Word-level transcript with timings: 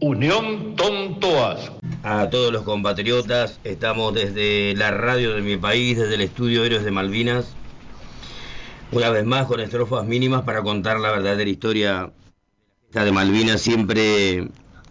Unión 0.00 0.76
Tontoas. 0.76 1.72
A 2.02 2.28
todos 2.28 2.52
los 2.52 2.64
compatriotas, 2.64 3.58
estamos 3.64 4.12
desde 4.12 4.74
la 4.76 4.90
radio 4.90 5.32
de 5.32 5.40
mi 5.40 5.56
país, 5.56 5.96
desde 5.96 6.16
el 6.16 6.20
estudio 6.20 6.64
Héroes 6.64 6.84
de 6.84 6.90
Malvinas, 6.90 7.46
una 8.92 9.08
vez 9.08 9.24
más 9.24 9.46
con 9.46 9.58
estrofas 9.58 10.04
mínimas 10.04 10.42
para 10.42 10.62
contar 10.62 11.00
la 11.00 11.12
verdadera 11.12 11.48
historia 11.48 12.12
de 12.92 13.12
Malvinas. 13.12 13.62
Siempre 13.62 14.48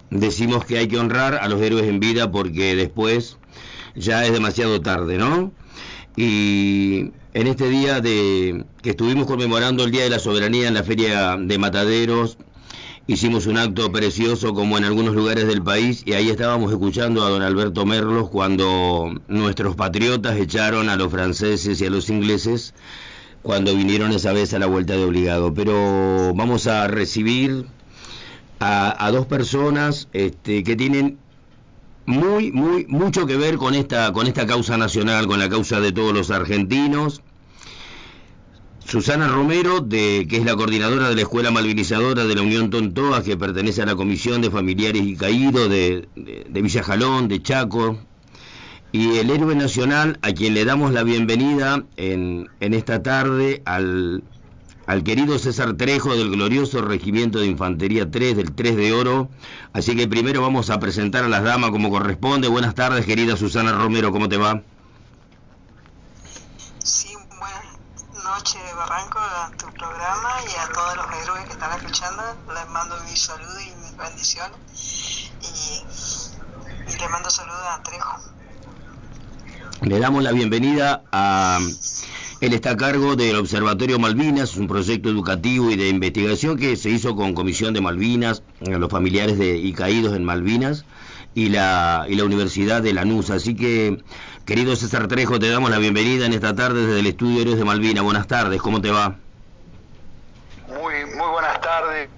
decimos 0.10 0.66
que 0.66 0.80
hay 0.80 0.88
que 0.88 0.98
honrar 0.98 1.36
a 1.36 1.48
los 1.50 1.62
héroes 1.62 1.86
en 1.86 2.00
vida 2.00 2.32
porque 2.32 2.76
después 2.76 3.38
ya 3.94 4.26
es 4.26 4.34
demasiado 4.34 4.82
tarde, 4.82 5.20
¿no? 5.20 5.52
Y 6.16 7.12
en 7.36 7.48
este 7.48 7.70
día 7.70 8.02
de 8.02 8.66
que 8.82 8.90
estuvimos 8.90 9.28
conmemorando 9.28 9.84
el 9.84 9.92
Día 9.92 10.04
de 10.04 10.10
la 10.10 10.20
Soberanía 10.20 10.68
en 10.68 10.74
la 10.74 10.84
Feria 10.84 11.38
de 11.38 11.58
Mataderos, 11.60 12.40
hicimos 13.08 13.46
un 13.46 13.58
acto 13.58 13.92
precioso 13.92 14.54
como 14.54 14.78
en 14.78 14.84
algunos 14.84 15.14
lugares 15.14 15.48
del 15.48 15.62
país 15.62 16.04
y 16.06 16.14
ahí 16.14 16.30
estábamos 16.30 16.72
escuchando 16.72 17.24
a 17.24 17.30
don 17.30 17.42
Alberto 17.42 17.86
Merlos 17.86 18.30
cuando 18.30 19.14
nuestros 19.28 19.76
patriotas 19.76 20.38
echaron 20.38 20.90
a 20.90 20.96
los 20.96 21.12
franceses 21.12 21.80
y 21.82 21.86
a 21.86 21.90
los 21.90 22.10
ingleses 22.10 22.74
cuando 23.44 23.76
vinieron 23.76 24.12
esa 24.12 24.34
vez 24.34 24.54
a 24.54 24.60
la 24.60 24.66
vuelta 24.66 24.94
de 24.94 25.04
obligado. 25.04 25.54
Pero 25.54 26.34
vamos 26.34 26.66
a 26.66 26.88
recibir 26.88 27.68
a, 28.60 29.12
dos 29.12 29.28
personas 29.28 30.08
este, 30.14 30.64
que 30.64 30.76
tienen 30.76 31.20
muy, 32.08 32.52
muy, 32.52 32.88
mucho 32.88 33.28
que 33.28 33.38
ver 33.38 33.58
con 33.58 33.76
esta, 33.76 34.12
con 34.14 34.26
esta 34.26 34.48
causa 34.48 34.78
nacional, 34.78 35.28
con 35.28 35.38
la 35.38 35.50
causa 35.50 35.80
de 35.80 35.92
todos 35.92 36.14
los 36.14 36.32
argentinos 36.32 37.22
Susana 38.88 39.28
Romero, 39.28 39.80
de, 39.82 40.28
que 40.30 40.38
es 40.38 40.46
la 40.46 40.56
coordinadora 40.56 41.10
de 41.10 41.16
la 41.16 41.22
Escuela 41.22 41.50
Malvinizadora 41.50 42.24
de 42.24 42.36
la 42.36 42.44
Unión 42.44 42.70
Tontoa, 42.70 43.24
que 43.24 43.36
pertenece 43.36 43.82
a 43.82 43.88
la 43.88 43.96
Comisión 43.96 44.42
de 44.42 44.52
Familiares 44.52 45.02
y 45.02 45.16
Caídos 45.16 45.70
de, 45.70 46.08
de, 46.16 46.62
Villa 46.62 46.84
Jalón, 46.84 47.28
de 47.28 47.42
Chaco, 47.42 47.98
y 48.92 49.18
el 49.18 49.32
héroe 49.32 49.56
nacional, 49.56 50.20
a 50.22 50.34
quien 50.34 50.54
le 50.54 50.66
damos 50.66 50.94
la 50.94 51.02
bienvenida 51.02 51.84
en, 51.98 52.48
en 52.60 52.74
esta 52.76 53.02
tarde 53.02 53.64
al, 53.66 54.24
al 54.86 55.04
querido 55.04 55.40
César 55.40 55.74
Trejo 55.74 56.16
del 56.16 56.30
glorioso 56.30 56.82
Regimiento 56.82 57.40
de 57.40 57.48
Infantería 57.48 58.12
3 58.12 58.38
del 58.38 58.54
3 58.54 58.78
de 58.78 58.94
Oro. 58.94 59.30
Así 59.74 59.96
que 59.96 60.08
primero 60.08 60.44
vamos 60.44 60.70
a 60.70 60.80
presentar 60.80 61.24
a 61.24 61.30
las 61.30 61.44
damas 61.44 61.72
como 61.72 61.90
corresponde. 61.90 62.48
Buenas 62.50 62.76
tardes, 62.76 63.04
querida 63.08 63.36
Susana 63.36 63.72
Romero, 63.72 64.12
¿cómo 64.12 64.30
te 64.30 64.38
va? 64.38 64.62
noche 68.26 68.60
Barranco 68.76 69.20
a 69.20 69.52
tu 69.58 69.66
programa 69.74 70.30
y 70.44 70.56
a 70.60 70.68
todos 70.74 70.96
los 70.98 71.06
héroes 71.22 71.46
que 71.46 71.52
están 71.54 71.72
escuchando. 71.96 72.24
Les 72.54 72.70
mando 72.70 72.96
mi 73.10 73.16
saludo 73.16 73.60
y 73.62 73.86
mis 73.86 73.98
bendiciones. 73.98 75.32
Y, 75.42 76.94
y 76.94 77.00
le 77.00 77.10
mando 77.10 77.30
saludos 77.30 77.62
a 77.70 77.84
Trejo. 77.84 78.18
Le 79.82 80.00
damos 80.00 80.24
la 80.24 80.32
bienvenida 80.32 81.04
a... 81.12 81.60
Él 82.42 82.54
está 82.54 82.72
a 82.72 82.78
cargo 82.78 83.16
del 83.16 83.38
Observatorio 83.38 83.98
Malvinas, 83.98 84.58
un 84.58 84.68
proyecto 84.68 85.10
educativo 85.10 85.72
y 85.72 85.78
de 85.78 85.88
investigación 85.88 86.58
que 86.58 86.76
se 86.76 86.90
hizo 86.90 87.16
con 87.16 87.34
Comisión 87.34 87.74
de 87.74 87.80
Malvinas, 87.80 88.44
los 88.60 88.92
familiares 88.92 89.38
de 89.38 89.58
y 89.58 89.72
caídos 89.72 90.16
en 90.16 90.26
Malvinas 90.26 90.84
y 91.34 91.48
la, 91.48 92.06
y 92.10 92.16
la 92.16 92.26
Universidad 92.26 92.82
de 92.82 92.94
Lanús. 92.94 93.30
Así 93.30 93.56
que 93.56 94.04
Querido 94.46 94.76
César 94.76 95.08
Trejo, 95.08 95.40
te 95.40 95.50
damos 95.50 95.72
la 95.72 95.80
bienvenida 95.80 96.26
en 96.26 96.34
esta 96.34 96.54
tarde 96.54 96.86
desde 96.86 97.00
el 97.00 97.08
estudio 97.08 97.42
Héroes 97.42 97.58
de 97.58 97.66
Malvina. 97.66 98.02
Buenas 98.02 98.28
tardes, 98.28 98.62
¿cómo 98.62 98.82
te 98.82 98.92
va? 98.92 99.18
Muy, 101.16 101.30
buenas 101.30 101.62
tardes. 101.62 102.10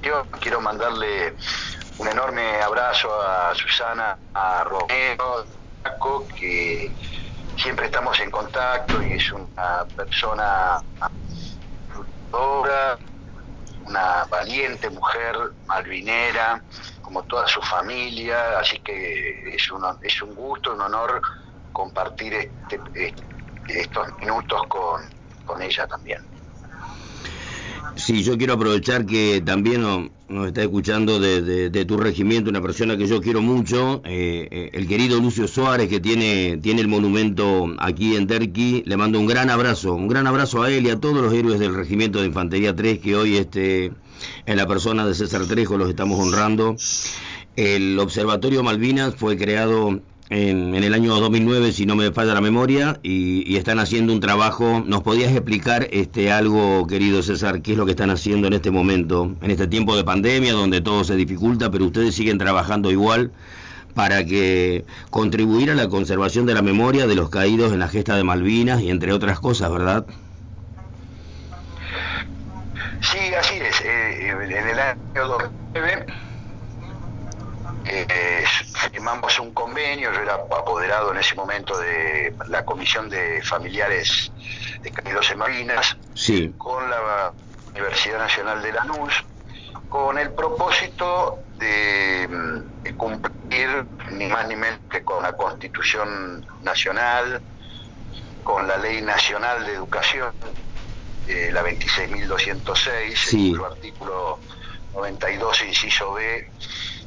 Yo 0.00 0.24
quiero 0.40 0.60
mandarle 0.60 1.34
un 1.98 2.06
enorme 2.06 2.62
abrazo 2.62 3.10
a 3.20 3.52
Susana, 3.52 4.16
a 4.32 4.62
Romero, 4.62 5.44
que 6.36 6.94
siempre 7.56 7.86
estamos 7.86 8.20
en 8.20 8.30
contacto 8.30 9.02
y 9.02 9.14
es 9.14 9.32
una 9.32 9.84
persona 9.96 10.80
una 13.86 14.24
valiente 14.30 14.88
mujer 14.88 15.36
malvinera, 15.66 16.62
como 17.02 17.24
toda 17.24 17.48
su 17.48 17.60
familia, 17.60 18.60
así 18.60 18.78
que 18.78 19.52
es 19.52 19.68
un, 19.72 19.84
es 20.00 20.22
un 20.22 20.32
gusto, 20.36 20.74
un 20.74 20.82
honor 20.82 21.20
compartir 21.72 22.34
este, 22.34 22.80
este, 22.94 23.24
estos 23.66 24.16
minutos 24.20 24.62
con, 24.68 25.02
con 25.44 25.60
ella 25.60 25.88
también. 25.88 26.29
Sí, 27.96 28.22
yo 28.22 28.38
quiero 28.38 28.54
aprovechar 28.54 29.04
que 29.04 29.42
también 29.44 29.82
nos, 29.82 30.46
está 30.46 30.62
escuchando 30.62 31.18
de, 31.18 31.84
tu 31.84 31.96
regimiento 31.96 32.50
una 32.50 32.62
persona 32.62 32.96
que 32.96 33.06
yo 33.06 33.20
quiero 33.20 33.42
mucho, 33.42 34.00
eh, 34.04 34.48
eh, 34.50 34.70
el 34.72 34.86
querido 34.86 35.20
Lucio 35.20 35.46
Suárez, 35.48 35.88
que 35.88 36.00
tiene, 36.00 36.58
tiene 36.62 36.80
el 36.80 36.88
monumento 36.88 37.66
aquí 37.78 38.16
en 38.16 38.26
Terqui. 38.26 38.82
Le 38.86 38.96
mando 38.96 39.18
un 39.18 39.26
gran 39.26 39.50
abrazo, 39.50 39.94
un 39.94 40.08
gran 40.08 40.26
abrazo 40.26 40.62
a 40.62 40.70
él 40.70 40.86
y 40.86 40.90
a 40.90 41.00
todos 41.00 41.22
los 41.22 41.32
héroes 41.32 41.58
del 41.58 41.74
regimiento 41.74 42.20
de 42.20 42.26
Infantería 42.26 42.74
3 42.74 42.98
que 43.00 43.16
hoy 43.16 43.36
este, 43.36 43.92
en 44.46 44.56
la 44.56 44.66
persona 44.66 45.06
de 45.06 45.14
César 45.14 45.46
Trejo 45.46 45.76
los 45.76 45.88
estamos 45.88 46.18
honrando. 46.18 46.76
El 47.56 47.98
Observatorio 47.98 48.62
Malvinas 48.62 49.14
fue 49.16 49.36
creado 49.36 50.00
en, 50.30 50.74
el 50.76 50.94
año 50.94 51.14
2009, 51.16 51.72
si 51.72 51.86
no 51.86 51.96
me 51.96 52.12
falla 52.12 52.34
la 52.34 52.40
memoria, 52.40 52.98
y, 53.02 53.56
están 53.56 53.80
haciendo 53.80 54.12
un 54.12 54.20
trabajo. 54.20 54.82
¿Nos 54.86 55.02
podías 55.02 55.32
explicar 55.32 55.88
este 55.90 56.30
algo, 56.30 56.86
querido 56.86 57.22
César, 57.22 57.60
qué 57.62 57.72
es 57.72 57.78
lo 57.78 57.84
que 57.84 57.90
están 57.90 58.10
haciendo 58.10 58.46
en 58.46 58.54
este 58.54 58.70
momento, 58.70 59.34
en 59.42 59.50
este 59.50 59.66
tiempo 59.66 59.96
de 59.96 60.04
pandemia, 60.04 60.52
donde 60.52 60.80
todo 60.80 61.04
se 61.04 61.16
dificulta, 61.16 61.70
pero 61.70 61.84
ustedes 61.84 62.14
siguen 62.14 62.38
trabajando 62.38 62.90
igual 62.90 63.32
para 63.94 64.24
que 64.24 64.84
contribuir 65.10 65.70
a 65.72 65.74
la 65.74 65.88
conservación 65.88 66.46
de 66.46 66.54
la 66.54 66.62
memoria 66.62 67.08
de 67.08 67.16
los 67.16 67.28
caídos 67.28 67.72
en 67.72 67.80
la 67.80 67.88
gesta 67.88 68.14
de 68.14 68.22
Malvinas 68.22 68.80
y 68.80 68.88
entre 68.88 69.12
otras 69.12 69.40
cosas, 69.40 69.70
¿verdad? 69.70 70.06
Sí, 73.00 73.18
así 73.34 73.56
es. 73.56 73.80
Eh, 73.80 74.28
en 74.30 74.68
el 74.68 74.78
año 74.78 75.26
2009 75.26 76.29
eh, 77.86 78.44
firmamos 78.74 79.38
un 79.40 79.52
convenio, 79.52 80.12
yo 80.12 80.20
era 80.20 80.34
apoderado 80.34 81.12
en 81.12 81.18
ese 81.18 81.34
momento 81.34 81.78
de 81.78 82.34
la 82.48 82.64
Comisión 82.64 83.08
de 83.08 83.42
Familiares 83.42 84.32
de 84.82 84.90
Caídos 84.90 85.30
en 85.30 85.38
Marinas, 85.38 85.96
con 86.58 86.88
la 86.90 87.32
Universidad 87.70 88.18
Nacional 88.18 88.62
de 88.62 88.72
Lanús, 88.72 89.24
con 89.88 90.18
el 90.18 90.32
propósito 90.32 91.40
de, 91.58 92.28
cumplir 92.96 93.86
ni 94.12 94.26
más 94.26 94.46
ni 94.48 94.56
menos 94.56 94.80
que 94.90 95.02
con 95.02 95.22
la 95.22 95.32
Constitución 95.32 96.46
Nacional, 96.62 97.40
con 98.44 98.66
la 98.66 98.76
Ley 98.76 99.02
Nacional 99.02 99.66
de 99.66 99.74
Educación, 99.74 100.32
eh, 101.28 101.50
la 101.52 101.62
26.206, 101.62 103.34
en 103.34 103.54
su 103.54 103.64
artículo 103.64 104.38
92, 104.94 105.64
inciso 105.66 106.12
B, 106.14 106.50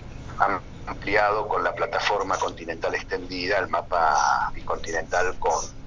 ampliado 0.87 1.49
con 1.49 1.65
la 1.65 1.75
plataforma 1.75 2.37
continental 2.39 2.95
extendida, 2.95 3.59
el 3.59 3.69
mapa 3.69 4.51
bicontinental 4.55 5.37
con 5.39 5.85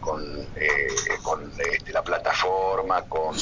con, 0.00 0.22
eh, 0.56 0.88
con 1.22 1.52
este, 1.58 1.92
la 1.92 2.02
plataforma, 2.02 3.02
con, 3.02 3.36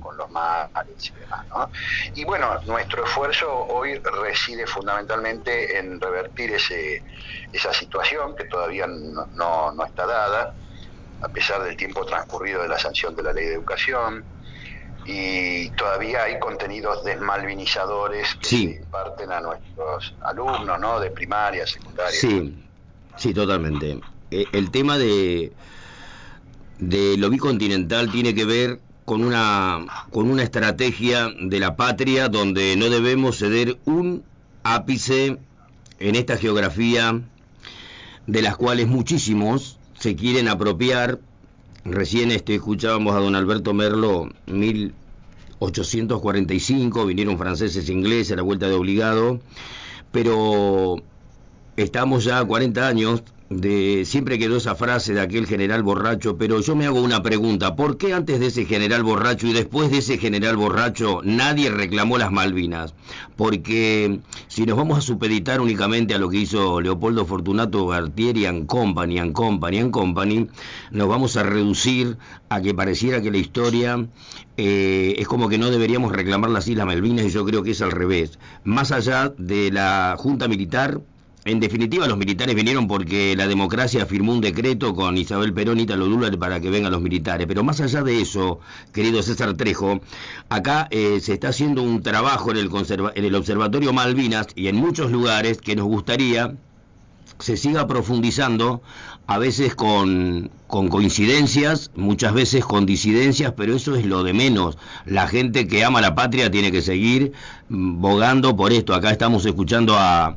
con 0.00 0.16
los 0.16 0.30
mares 0.30 0.96
y 1.00 1.20
demás. 1.20 1.46
¿no? 1.48 1.70
Y 2.14 2.24
bueno, 2.24 2.60
nuestro 2.66 3.04
esfuerzo 3.04 3.52
hoy 3.52 3.98
reside 3.98 4.66
fundamentalmente 4.66 5.78
en 5.78 6.00
revertir 6.00 6.52
ese, 6.52 7.02
esa 7.52 7.72
situación 7.72 8.34
que 8.36 8.44
todavía 8.44 8.86
no, 8.86 9.72
no, 9.72 9.84
está 9.84 10.06
dada, 10.06 10.54
a 11.20 11.28
pesar 11.28 11.62
del 11.62 11.76
tiempo 11.76 12.06
transcurrido 12.06 12.62
de 12.62 12.68
la 12.68 12.78
sanción 12.78 13.14
de 13.16 13.22
la 13.22 13.32
ley 13.32 13.46
de 13.46 13.54
educación, 13.54 14.24
y 15.06 15.70
todavía 15.70 16.24
hay 16.24 16.38
contenidos 16.38 17.04
desmalvinizadores 17.04 18.34
que 18.36 18.46
se 18.46 18.56
imparten 18.56 19.32
a 19.32 19.40
nuestros 19.40 20.14
alumnos, 20.22 20.80
¿no? 20.80 21.00
De 21.00 21.10
primaria, 21.10 21.66
secundaria. 21.66 22.18
Sí, 22.18 22.54
sí, 23.16 23.34
totalmente. 23.34 24.00
Eh, 24.30 24.46
el 24.52 24.70
tema 24.70 24.98
de 24.98 25.52
de 26.78 27.16
lo 27.16 27.30
bicontinental 27.30 28.10
tiene 28.10 28.34
que 28.34 28.44
ver 28.44 28.80
con 29.04 29.22
una, 29.22 29.86
con 30.10 30.30
una 30.30 30.42
estrategia 30.42 31.28
de 31.40 31.60
la 31.60 31.76
patria 31.76 32.28
donde 32.28 32.76
no 32.76 32.90
debemos 32.90 33.38
ceder 33.38 33.78
un 33.84 34.24
ápice 34.62 35.38
en 36.00 36.14
esta 36.16 36.36
geografía 36.36 37.20
de 38.26 38.42
las 38.42 38.56
cuales 38.56 38.86
muchísimos 38.86 39.78
se 39.98 40.16
quieren 40.16 40.48
apropiar. 40.48 41.18
Recién 41.84 42.30
este, 42.30 42.54
escuchábamos 42.54 43.14
a 43.14 43.18
don 43.18 43.34
Alberto 43.34 43.74
Merlo, 43.74 44.30
1845, 44.46 47.04
vinieron 47.04 47.36
franceses 47.36 47.90
e 47.90 47.92
ingleses 47.92 48.32
a 48.32 48.36
la 48.36 48.42
vuelta 48.42 48.68
de 48.68 48.72
obligado, 48.72 49.38
pero 50.10 50.96
estamos 51.76 52.24
ya 52.24 52.42
40 52.42 52.88
años 52.88 53.22
de 53.50 54.04
siempre 54.06 54.38
quedó 54.38 54.56
esa 54.56 54.74
frase 54.74 55.12
de 55.12 55.20
aquel 55.20 55.46
general 55.46 55.82
borracho, 55.82 56.38
pero 56.38 56.60
yo 56.60 56.74
me 56.74 56.86
hago 56.86 57.02
una 57.02 57.22
pregunta, 57.22 57.76
¿por 57.76 57.98
qué 57.98 58.14
antes 58.14 58.40
de 58.40 58.46
ese 58.46 58.64
general 58.64 59.02
borracho 59.02 59.46
y 59.46 59.52
después 59.52 59.90
de 59.90 59.98
ese 59.98 60.16
general 60.18 60.56
borracho 60.56 61.20
nadie 61.24 61.70
reclamó 61.70 62.16
las 62.16 62.32
Malvinas? 62.32 62.94
Porque 63.36 64.20
si 64.48 64.64
nos 64.64 64.78
vamos 64.78 64.98
a 64.98 65.02
supeditar 65.02 65.60
únicamente 65.60 66.14
a 66.14 66.18
lo 66.18 66.30
que 66.30 66.38
hizo 66.38 66.80
Leopoldo 66.80 67.26
Fortunato 67.26 67.86
Gartieri 67.86 68.46
and 68.46 68.66
Company, 68.66 69.18
and 69.18 69.32
Company, 69.32 69.78
and 69.78 69.90
Company, 69.90 70.48
nos 70.90 71.08
vamos 71.08 71.36
a 71.36 71.42
reducir 71.42 72.16
a 72.48 72.62
que 72.62 72.72
pareciera 72.72 73.20
que 73.20 73.30
la 73.30 73.38
historia 73.38 74.06
eh, 74.56 75.16
es 75.18 75.28
como 75.28 75.48
que 75.48 75.58
no 75.58 75.70
deberíamos 75.70 76.12
reclamar 76.12 76.50
las 76.50 76.66
Islas 76.66 76.86
Malvinas 76.86 77.26
y 77.26 77.30
yo 77.30 77.44
creo 77.44 77.62
que 77.62 77.72
es 77.72 77.82
al 77.82 77.90
revés. 77.90 78.38
Más 78.64 78.90
allá 78.90 79.34
de 79.36 79.70
la 79.70 80.16
Junta 80.18 80.48
Militar, 80.48 81.00
en 81.46 81.60
definitiva, 81.60 82.06
los 82.06 82.16
militares 82.16 82.54
vinieron 82.54 82.88
porque 82.88 83.36
la 83.36 83.46
democracia 83.46 84.06
firmó 84.06 84.32
un 84.32 84.40
decreto 84.40 84.94
con 84.94 85.18
Isabel 85.18 85.52
Perón 85.52 85.78
y 85.78 85.84
Talo 85.84 86.08
para 86.38 86.58
que 86.60 86.70
vengan 86.70 86.90
los 86.90 87.02
militares. 87.02 87.46
Pero 87.46 87.62
más 87.62 87.80
allá 87.82 88.02
de 88.02 88.20
eso, 88.20 88.60
querido 88.92 89.22
César 89.22 89.54
Trejo, 89.54 90.00
acá 90.48 90.88
eh, 90.90 91.18
se 91.20 91.34
está 91.34 91.48
haciendo 91.48 91.82
un 91.82 92.02
trabajo 92.02 92.50
en 92.50 92.56
el, 92.56 93.34
Observatorio 93.34 93.92
Malvinas 93.92 94.46
y 94.54 94.68
en 94.68 94.76
muchos 94.76 95.10
lugares 95.10 95.58
que 95.58 95.76
nos 95.76 95.86
gustaría 95.86 96.54
se 97.38 97.56
siga 97.56 97.86
profundizando, 97.86 98.80
a 99.26 99.38
veces 99.38 99.74
con, 99.74 100.50
con, 100.66 100.88
coincidencias, 100.88 101.90
muchas 101.96 102.32
veces 102.32 102.64
con 102.64 102.86
disidencias, 102.86 103.52
pero 103.56 103.74
eso 103.74 103.96
es 103.96 104.06
lo 104.06 104.22
de 104.22 104.32
menos. 104.32 104.78
La 105.04 105.26
gente 105.26 105.66
que 105.66 105.84
ama 105.84 106.00
la 106.00 106.14
patria 106.14 106.50
tiene 106.50 106.70
que 106.70 106.80
seguir 106.80 107.32
mm, 107.68 108.00
bogando 108.00 108.56
por 108.56 108.72
esto. 108.72 108.94
Acá 108.94 109.10
estamos 109.10 109.44
escuchando 109.46 109.96
a, 109.98 110.36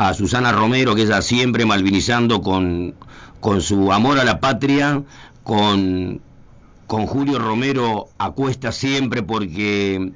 a 0.00 0.14
Susana 0.14 0.50
Romero, 0.50 0.94
que 0.94 1.02
ella 1.02 1.20
siempre 1.20 1.66
malvinizando 1.66 2.40
con, 2.40 2.94
con 3.38 3.60
su 3.60 3.92
amor 3.92 4.18
a 4.18 4.24
la 4.24 4.40
patria, 4.40 5.02
con, 5.42 6.22
con 6.86 7.06
Julio 7.06 7.38
Romero 7.38 8.08
acuesta 8.16 8.72
siempre 8.72 9.22
porque 9.22 10.12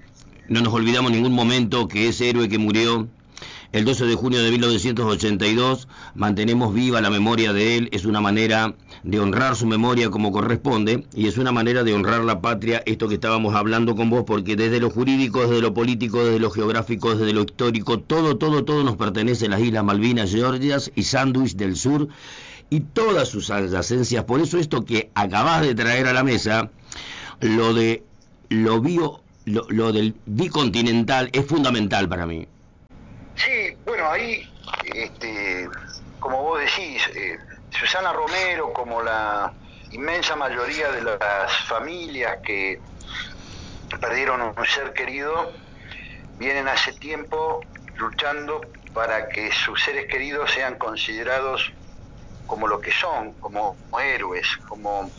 no 0.49 0.61
nos 0.63 0.73
olvidamos 0.73 1.13
ningún 1.13 1.35
momento 1.35 1.87
que 1.87 2.09
ese 2.09 2.31
héroe 2.31 2.49
que 2.49 2.57
murió 2.57 3.09
el 3.73 3.85
12 3.85 4.07
de 4.07 4.15
junio 4.15 4.43
de 4.43 4.51
1982 4.51 5.89
mantenemos 6.15 6.73
viva 6.73 7.01
la 7.01 7.11
memoria 7.11 7.53
de 7.53 7.77
él, 7.77 7.89
es 7.93 8.05
una 8.05 8.21
manera 8.21 8.75
de 9.03 9.19
honrar 9.19 9.57
su 9.57 9.67
memoria 9.67 10.11
como 10.11 10.31
corresponde 10.31 11.07
y 11.15 11.27
es 11.27 11.39
una 11.39 11.53
manera 11.53 11.83
de 11.83 11.93
honrar 11.93 12.23
la 12.23 12.41
patria, 12.41 12.83
esto 12.87 13.09
que 13.09 13.15
estábamos 13.15 13.55
hablando 13.55 13.97
con 13.97 14.11
vos, 14.11 14.25
porque 14.27 14.57
desde 14.57 14.81
lo 14.81 14.91
jurídico, 14.91 15.43
desde 15.43 15.61
lo 15.61 15.75
político, 15.75 16.25
desde 16.25 16.39
lo 16.39 16.51
geográfico, 16.51 17.15
desde 17.15 17.33
lo 17.33 17.43
histórico, 17.43 17.99
todo, 17.99 18.37
todo, 18.37 18.65
todo 18.65 18.85
nos 18.85 18.97
pertenece 18.97 19.47
a 19.47 19.51
las 19.51 19.61
Islas 19.61 19.85
Malvinas, 19.85 20.31
Georgias 20.31 20.93
y 20.95 21.03
Sandwich 21.03 21.57
del 21.57 21.77
Sur 21.77 22.09
y 22.71 22.81
todas 22.81 23.29
sus 23.29 23.51
adyacencias. 23.51 24.25
Por 24.25 24.41
eso 24.41 24.59
esto 24.59 24.85
que 24.85 25.11
acabás 25.15 25.63
de 25.63 25.75
traer 25.75 26.07
a 26.07 26.13
la 26.13 26.23
mesa, 26.25 26.71
lo 27.41 27.75
de 27.75 28.05
lo 28.49 28.81
bio, 28.81 29.21
lo, 29.45 29.67
lo 29.69 29.93
del 29.93 30.15
bicontinental 30.27 31.29
es 31.33 31.45
fundamental 31.45 32.09
para 32.09 32.27
mí. 32.27 32.47
Sí, 33.37 33.77
bueno, 33.85 34.09
ahí, 34.11 34.49
este, 34.95 35.69
como 36.21 36.43
vos 36.43 36.61
decís, 36.61 37.03
eh, 37.15 37.39
Susana 37.71 38.13
Romero, 38.13 38.73
como 38.73 39.03
la 39.03 39.53
inmensa 39.91 40.37
mayoría 40.37 40.91
de 40.91 41.03
las 41.03 41.19
familias 41.69 42.39
que 42.45 42.81
perdieron 44.01 44.41
un 44.43 44.67
ser 44.67 44.93
querido, 44.93 45.53
vienen 46.39 46.69
hace 46.69 46.93
tiempo 46.93 47.61
luchando 47.97 48.61
para 48.93 49.29
que 49.29 49.53
sus 49.53 49.83
seres 49.83 50.07
queridos 50.07 50.51
sean 50.53 50.77
considerados 50.77 51.73
como 52.47 52.69
lo 52.69 52.81
que 52.81 52.93
son, 52.93 53.33
como 53.35 53.77
héroes, 54.01 54.47
como 54.69 55.11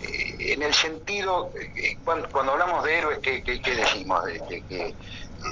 eh, 0.00 0.52
en 0.52 0.62
el 0.62 0.74
sentido, 0.74 1.52
eh, 1.76 1.96
cuando, 2.04 2.52
hablamos 2.52 2.84
de 2.84 2.98
héroes, 2.98 3.18
¿qué, 3.20 3.42
decimos? 3.42 4.24
De, 4.24 4.62
que 4.68 4.94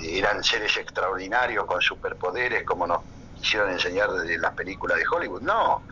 eran 0.03 0.43
seres 0.43 0.77
extraordinarios 0.77 1.65
con 1.67 1.81
superpoderes 1.81 2.65
como 2.65 2.87
nos 2.87 3.01
quisieron 3.41 3.71
enseñar 3.71 4.11
desde 4.13 4.39
las 4.39 4.53
películas 4.55 4.99
de 4.99 5.05
Hollywood. 5.11 5.43
No, 5.43 5.83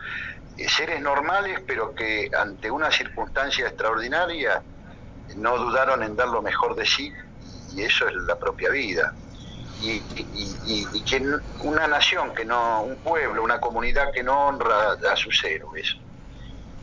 eh, 0.57 0.67
seres 0.69 1.01
normales 1.01 1.61
pero 1.65 1.93
que 1.93 2.29
ante 2.37 2.69
una 2.71 2.91
circunstancia 2.91 3.67
extraordinaria 3.67 4.61
no 5.35 5.57
dudaron 5.57 6.03
en 6.03 6.15
dar 6.15 6.27
lo 6.27 6.41
mejor 6.41 6.75
de 6.75 6.85
sí 6.85 7.11
y 7.73 7.81
eso 7.81 8.07
es 8.07 8.15
la 8.15 8.37
propia 8.37 8.69
vida. 8.69 9.13
Y, 9.81 9.99
que 11.03 11.21
una 11.59 11.85
nación 11.85 12.33
que 12.33 12.45
no, 12.45 12.81
un 12.81 12.95
pueblo, 12.95 13.43
una 13.43 13.59
comunidad 13.59 14.11
que 14.11 14.23
no 14.23 14.47
honra 14.47 14.93
a 14.93 15.15
sus 15.15 15.43
héroes, 15.43 15.95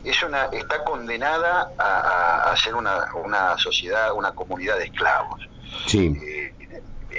es 0.03 0.23
una, 0.23 0.45
está 0.45 0.83
condenada 0.83 1.71
a, 1.77 2.55
ser 2.55 2.75
una, 2.75 3.57
sociedad, 3.57 4.13
una 4.13 4.33
comunidad 4.33 4.77
de 4.77 4.85
esclavos. 4.85 5.41
Sí. 5.87 6.13
Eh, 6.23 6.53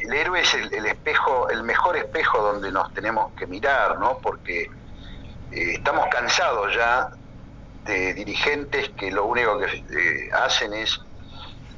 el 0.05 0.13
héroe 0.13 0.41
es 0.41 0.55
el, 0.55 0.87
espejo, 0.87 1.49
el 1.49 1.63
mejor 1.63 1.97
espejo 1.97 2.39
donde 2.43 2.71
nos 2.71 2.93
tenemos 2.93 3.33
que 3.33 3.47
mirar, 3.47 3.99
¿no? 3.99 4.19
Porque 4.19 4.63
eh, 5.51 5.73
estamos 5.73 6.07
cansados 6.11 6.75
ya 6.75 7.11
de 7.87 8.13
dirigentes 8.13 8.91
que 8.91 9.11
lo 9.11 9.25
único 9.25 9.59
que 9.59 9.67
eh, 9.67 10.31
hacen 10.33 10.75
es 10.75 11.01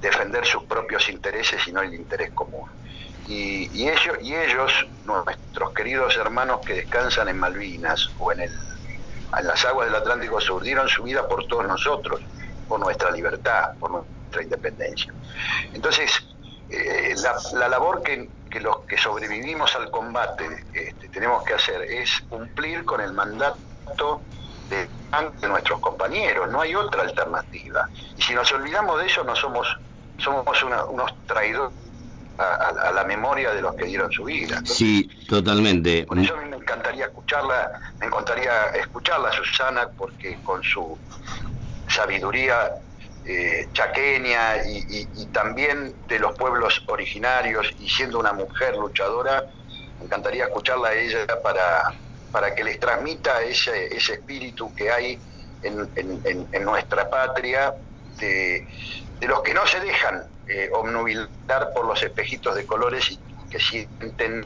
defender 0.01 0.45
sus 0.45 0.65
propios 0.65 1.09
intereses 1.09 1.67
y 1.69 1.73
no 1.73 1.83
el 1.83 1.95
interés 1.95 2.33
común. 2.33 2.69
Y, 3.29 3.89
ellos, 3.89 4.87
nuestros 5.05 5.73
queridos 5.73 6.17
hermanos 6.17 6.61
que 6.65 6.75
descansan 6.75 7.29
en 7.29 7.39
Malvinas 7.39 8.11
o 8.21 8.31
en, 8.33 8.41
en 8.41 8.51
las 9.31 9.65
aguas 9.65 9.87
del 9.87 9.97
Atlántico 9.97 10.41
Sur, 10.41 10.63
dieron 10.63 10.89
su 10.89 11.03
vida 11.03 11.27
por 11.27 11.47
todos 11.47 11.67
nosotros, 11.67 12.21
por 12.69 12.79
nuestra 12.79 13.11
libertad, 13.11 13.73
por 13.81 13.91
nuestra 13.91 14.43
independencia. 14.43 15.13
Entonces, 15.73 16.25
eh, 16.71 17.15
la, 17.55 17.69
labor 17.69 18.03
que, 18.03 18.29
los 18.61 18.81
que 18.81 18.97
sobrevivimos 18.97 19.75
al 19.77 19.91
combate 19.91 20.65
este, 20.73 21.09
tenemos 21.11 21.45
que 21.45 21.55
hacer 21.55 21.83
es 21.83 22.23
cumplir 22.29 22.85
con 22.85 23.01
el 23.01 23.13
mandato 23.13 24.23
de, 24.71 24.89
nuestros 25.47 25.81
compañeros, 25.81 26.51
no 26.51 26.61
hay 26.61 26.75
otra 26.75 27.03
alternativa. 27.03 27.89
Y 28.19 28.23
si 28.23 28.35
nos 28.35 28.51
olvidamos 28.53 28.99
de 29.01 29.07
eso, 29.07 29.25
no 29.25 29.37
somos, 29.37 29.67
somos 30.19 30.63
unos 30.63 31.15
traidores 31.27 31.73
a, 32.39 32.93
la 32.93 33.05
memoria 33.05 33.53
de 33.53 33.63
los 33.63 33.75
que 33.75 33.87
dieron 33.87 34.11
su 34.13 34.25
vida. 34.25 34.61
sí, 34.65 35.09
totalmente. 35.29 36.05
Por 36.05 36.19
eso 36.19 36.35
a 36.35 36.43
mí 36.43 36.51
me 36.51 36.57
encantaría 36.57 37.07
escucharla, 37.07 37.81
me 37.99 38.07
encantaría 38.07 38.67
escucharla 38.75 39.33
Susana, 39.33 39.89
porque 39.97 40.39
con 40.43 40.63
su 40.63 40.99
sabiduría 41.89 42.73
eh, 43.27 43.69
chaqueña 43.73 44.65
y, 44.65 45.27
también 45.33 45.95
de 46.09 46.19
los 46.19 46.37
pueblos 46.37 46.83
originarios 46.87 47.75
y 47.81 47.89
siendo 47.89 48.19
una 48.19 48.33
mujer 48.33 48.77
luchadora, 48.77 49.45
me 49.99 50.07
encantaría 50.07 50.45
escucharla 50.45 50.89
a 50.89 50.95
ella 50.95 51.27
para, 51.43 51.93
para 52.31 52.55
que 52.55 52.65
les 52.65 52.79
transmita 52.79 53.43
ese, 53.43 53.95
ese 53.95 54.15
espíritu 54.15 54.75
que 54.75 54.91
hay 54.91 55.19
en, 55.63 55.89
en, 56.53 56.65
nuestra 56.65 57.11
patria 57.11 57.75
de, 58.19 58.67
de, 59.19 59.27
los 59.27 59.43
que 59.43 59.55
no 59.55 59.67
se 59.67 59.81
dejan 59.81 60.23
eh, 60.49 60.71
obnubilar 60.73 61.73
por 61.75 61.87
los 61.87 62.03
espejitos 62.03 62.55
de 62.55 62.65
colores 62.65 63.11
y 63.11 63.19
que 63.51 63.59
sienten 63.59 64.45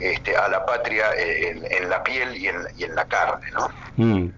este, 0.00 0.36
a 0.36 0.48
la 0.48 0.64
patria 0.64 1.12
eh, 1.16 1.60
en, 1.70 1.88
la 1.88 2.02
piel 2.02 2.36
y 2.36 2.48
en, 2.48 2.56
y 2.76 2.84
en 2.84 2.94
la 2.94 3.04
carne, 3.04 3.46
¿no? 3.52 3.68
Mm, 3.96 4.32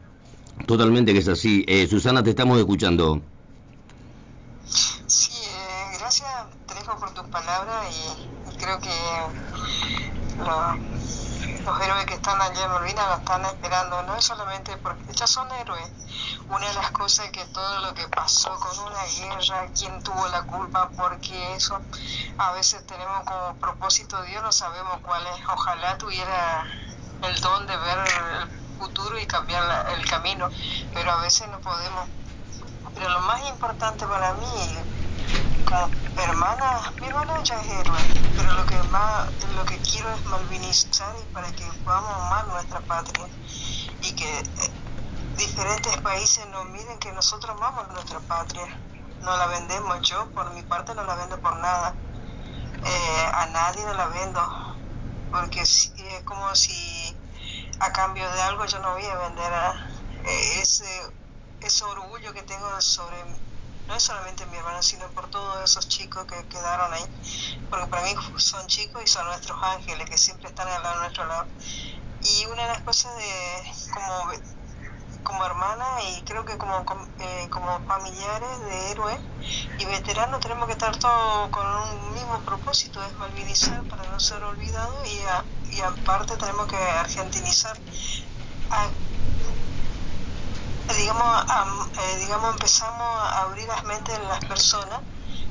totalmente 0.67 1.13
que 1.13 1.21
es 1.21 1.29
así. 1.29 1.65
Eh, 1.67 1.87
Susana, 1.87 2.23
te 2.23 2.31
estamos 2.31 2.59
escuchando. 2.59 3.23
Sí, 4.73 5.33
eh, 5.35 5.97
gracias, 5.99 6.31
Trejo, 6.67 6.97
por 6.99 7.13
tus 7.13 7.27
palabras 7.29 7.87
y, 7.91 8.57
creo 8.57 8.81
que 8.81 8.91
los 11.65 11.81
héroes 11.81 12.07
que 12.07 12.15
están 12.15 12.41
allá 12.41 12.65
en 12.65 12.71
Malvinas 12.71 13.09
lo 13.09 13.17
están 13.17 13.45
esperando, 13.45 14.03
no 14.05 14.17
es 14.17 14.25
solamente 14.25 14.77
porque 14.79 15.03
ellos 15.11 15.31
son 15.31 15.51
héroes. 15.53 15.91
Una 16.49 16.67
de 16.67 16.75
las 16.75 16.91
cosas 16.93 17.31
que 17.31 17.45
todo 17.47 17.81
lo 17.81 17.95
que 17.95 18.09
pasó 18.09 18.59
con 18.59 18.79
una 18.79 19.05
guerra, 19.05 19.69
quién 19.77 20.03
tuvo 20.03 20.27
la 20.29 20.43
culpa, 20.43 20.91
porque 20.97 21.55
eso 21.55 21.81
a 22.39 22.53
veces 22.53 22.87
tenemos 22.87 23.25
como 23.25 23.55
propósito 23.57 24.23
Dios, 24.23 24.43
no 24.43 24.53
sabemos 24.53 24.99
cuál 25.03 25.27
es. 25.27 25.45
Ojalá 25.49 25.99
tuviera 25.99 26.67
el 27.23 27.41
don 27.41 27.67
de 27.67 27.77
ver 27.77 27.99
el 27.99 28.79
futuro 28.79 29.19
y 29.19 29.27
cambiar 29.27 29.87
el 29.97 30.09
camino, 30.09 30.49
pero 30.95 31.13
a 31.13 31.21
veces 31.21 31.49
no 31.49 31.61
podemos. 31.61 32.09
Pero 32.95 33.09
lo 33.09 33.21
más 33.21 33.49
importante 33.49 34.07
para 34.07 34.35
mí 34.35 34.79
hermana, 36.23 36.93
mi 37.01 37.07
hermana 37.07 37.43
ya 37.43 37.61
es 37.61 37.69
héroe, 37.69 37.99
pero 38.37 38.53
lo 38.53 38.67
que 38.67 38.77
más, 38.91 39.29
lo 39.55 39.65
que 39.65 39.79
quiero 39.79 40.13
es 40.13 40.25
malvinizar 40.27 41.15
y 41.19 41.33
para 41.33 41.51
que 41.53 41.65
podamos 41.85 42.11
amar 42.11 42.47
nuestra 42.49 42.81
patria 42.81 43.27
y 44.03 44.13
que 44.13 44.39
eh, 44.39 44.45
diferentes 45.37 45.97
países 45.99 46.47
nos 46.49 46.67
miren 46.67 46.99
que 46.99 47.13
nosotros 47.13 47.57
amamos 47.57 47.89
nuestra 47.93 48.21
patria, 48.21 48.67
no 49.23 49.37
la 49.37 49.47
vendemos, 49.47 50.01
yo 50.09 50.31
por 50.33 50.53
mi 50.53 50.63
parte 50.63 50.95
no 50.95 51.05
la 51.05 51.15
vendo 51.15 51.41
por 51.41 51.57
nada, 51.57 51.95
eh, 52.85 53.31
a 53.33 53.47
nadie 53.47 53.85
no 53.87 53.95
la 53.95 54.07
vendo, 54.09 54.41
porque 55.31 55.63
es 55.63 55.93
como 56.25 56.55
si 56.55 57.17
a 57.81 57.93
cambio 57.93 58.31
de 58.31 58.43
algo 58.43 58.65
yo 58.67 58.79
no 58.81 58.93
voy 58.93 59.07
a 59.07 59.17
vender 59.17 59.53
eh, 60.25 60.61
ese, 60.61 60.87
ese 61.67 61.85
orgullo 61.85 62.33
que 62.33 62.43
tengo 62.43 62.81
sobre 62.81 63.17
no 63.87 63.95
es 63.97 64.03
solamente 64.03 64.47
mi 64.47 64.57
hermano, 64.57 64.83
sino 64.83 65.11
por 65.13 65.29
todos 65.31 65.63
esos 65.65 65.89
chicos 65.89 66.25
que 66.27 66.47
quedaron 66.49 66.93
ahí, 66.93 67.05
porque 67.69 67.87
para 67.89 68.03
mí 68.05 68.15
son 68.37 68.67
chicos 68.69 69.03
y 69.03 69.07
son 69.07 69.27
nuestros 69.27 69.59
ángeles 69.63 70.09
que 70.09 70.19
siempre 70.19 70.49
están 70.49 70.69
al 70.69 70.83
lado 70.83 71.01
nuestro 71.01 71.27
lado. 71.27 71.47
Y 72.21 72.47
una 72.47 72.63
de 72.63 72.69
las 72.69 72.83
cosas 72.83 73.17
de 73.17 73.63
como, 73.93 74.33
como 75.23 75.45
hermana 75.45 75.85
y 76.03 76.23
creo 76.25 76.45
que 76.45 76.59
como, 76.59 76.85
eh, 77.19 77.49
como 77.51 77.81
familiares 77.85 78.61
de 78.61 78.91
héroes 78.91 79.21
y 79.79 79.85
veteranos 79.87 80.41
tenemos 80.41 80.67
que 80.67 80.73
estar 80.73 80.97
todos 80.97 81.51
con 81.51 81.67
un 81.67 82.15
mismo 82.15 82.43
propósito, 82.45 83.03
es 83.05 83.15
malvinizar 83.15 83.85
para 83.89 84.05
no 84.11 84.19
ser 84.21 84.43
olvidados 84.45 85.07
y, 85.09 85.77
y 85.77 85.81
aparte 85.81 86.37
tenemos 86.37 86.67
que 86.67 86.77
argentinizar. 86.77 87.77
Digamos, 90.97 91.45
eh, 91.99 92.19
digamos, 92.19 92.53
empezamos 92.53 93.01
a 93.01 93.43
abrir 93.43 93.67
las 93.69 93.85
mentes 93.85 94.19
de 94.19 94.25
las 94.25 94.45
personas 94.45 95.01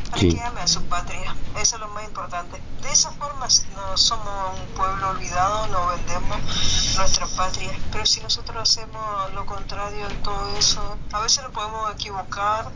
para 0.09 0.21
que 0.21 0.41
amen 0.41 0.63
a 0.63 0.67
su 0.67 0.83
patria. 0.87 1.35
Eso 1.55 1.75
es 1.75 1.79
lo 1.79 1.87
más 1.87 2.03
importante. 2.03 2.61
De 2.81 2.91
esa 2.91 3.11
forma 3.11 3.47
no 3.75 3.97
somos 3.97 4.59
un 4.59 4.75
pueblo 4.75 5.09
olvidado, 5.09 5.67
no 5.67 5.87
vendemos 5.87 6.37
nuestra 6.97 7.25
patria. 7.27 7.71
Pero 7.91 8.05
si 8.05 8.19
nosotros 8.19 8.57
hacemos 8.57 9.33
lo 9.33 9.45
contrario 9.45 10.07
en 10.09 10.21
todo 10.21 10.57
eso, 10.57 10.97
a 11.13 11.19
veces 11.21 11.43
nos 11.43 11.53
podemos 11.53 11.93
equivocar, 11.93 12.69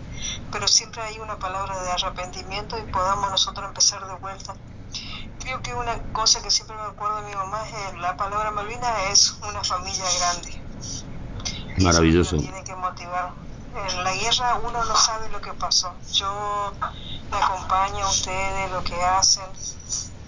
pero 0.52 0.68
siempre 0.68 1.02
hay 1.02 1.20
una 1.20 1.38
palabra 1.38 1.84
de 1.84 1.92
arrepentimiento 1.92 2.78
y 2.78 2.84
podamos 2.84 3.30
nosotros 3.30 3.68
empezar 3.68 4.08
de 4.08 4.16
vuelta. 4.16 4.56
Creo 5.40 5.62
que 5.62 5.74
una 5.74 6.02
cosa 6.14 6.42
que 6.42 6.50
siempre 6.50 6.76
me 6.78 6.84
acuerdo 6.84 7.18
de 7.18 7.28
mi 7.30 7.36
mamá 7.36 7.64
es 7.68 8.00
la 8.00 8.16
palabra 8.16 8.50
Malvina 8.52 9.04
es 9.12 9.36
una 9.44 9.64
familia 9.64 10.06
grande 10.20 10.65
Maravilloso. 11.78 12.38
Tiene 12.38 12.64
que 12.64 12.76
motivar. 12.76 13.34
En 13.76 14.04
la 14.04 14.14
guerra 14.14 14.60
uno 14.64 14.86
no 14.86 14.96
sabe 14.96 15.30
lo 15.30 15.42
que 15.42 15.54
pasó. 15.54 15.94
Yo 16.14 16.74
me 17.30 17.38
acompaño 17.38 18.06
a 18.06 18.10
ustedes, 18.10 18.72
lo 18.72 18.84
que 18.84 18.96
hacen, 19.04 19.44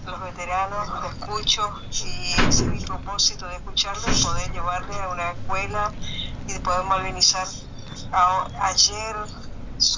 los 0.05 0.19
veteranos, 0.21 0.89
lo 0.89 1.07
escucho 1.07 1.69
y 1.89 2.31
ese 2.47 2.63
es 2.63 2.63
mi 2.63 2.79
propósito 2.81 3.47
de 3.47 3.55
escucharlo 3.55 4.03
y 4.11 4.21
poder 4.21 4.51
llevarle 4.51 5.01
a 5.01 5.09
una 5.09 5.31
escuela 5.31 5.91
y 6.47 6.53
de 6.53 6.59
poder 6.59 6.83
movilizar. 6.83 7.47
ayer, 8.61 9.15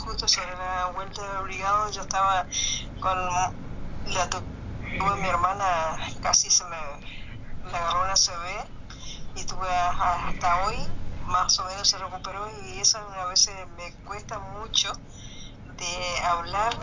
justo 0.05 0.27
sobre 0.27 0.55
la 0.57 0.91
vuelta 0.93 1.21
del 1.21 1.43
brigado, 1.43 1.89
yo 1.91 2.01
estaba 2.01 2.45
con 2.99 3.17
la 4.13 4.29
tuve 4.29 5.15
mi 5.21 5.27
hermana, 5.27 5.97
casi 6.21 6.49
se 6.49 6.63
me 6.65 6.77
la 7.71 7.77
agarró 7.77 8.03
una 8.03 8.15
CB 8.15 8.67
y 9.35 9.43
tuve 9.45 9.69
hasta 9.69 10.65
hoy 10.65 10.75
más 11.29 11.57
o 11.59 11.65
menos 11.65 11.87
se 11.87 11.97
recuperó 11.97 12.47
y 12.65 12.79
eso 12.79 12.97
a 12.97 13.25
veces 13.25 13.55
me 13.77 13.93
cuesta 14.05 14.39
mucho 14.39 14.91
de 15.77 16.21
hablar 16.25 16.73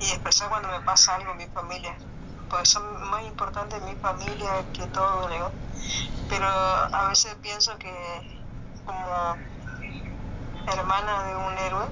y 0.00 0.04
expresar 0.04 0.50
cuando 0.50 0.68
me 0.68 0.80
pasa 0.80 1.14
algo 1.14 1.30
en 1.32 1.38
mi 1.38 1.46
familia, 1.46 1.96
porque 2.50 2.66
son 2.66 3.10
más 3.10 3.22
importantes 3.24 3.80
mi 3.82 3.94
familia 3.96 4.50
que 4.72 4.86
todo, 4.88 5.28
¿no? 5.28 5.50
pero 6.28 6.46
a 6.46 7.08
veces 7.08 7.34
pienso 7.42 7.76
que 7.78 7.92
como 8.84 9.36
hermana 10.66 11.24
de 11.24 11.36
un 11.36 11.58
héroe 11.58 11.86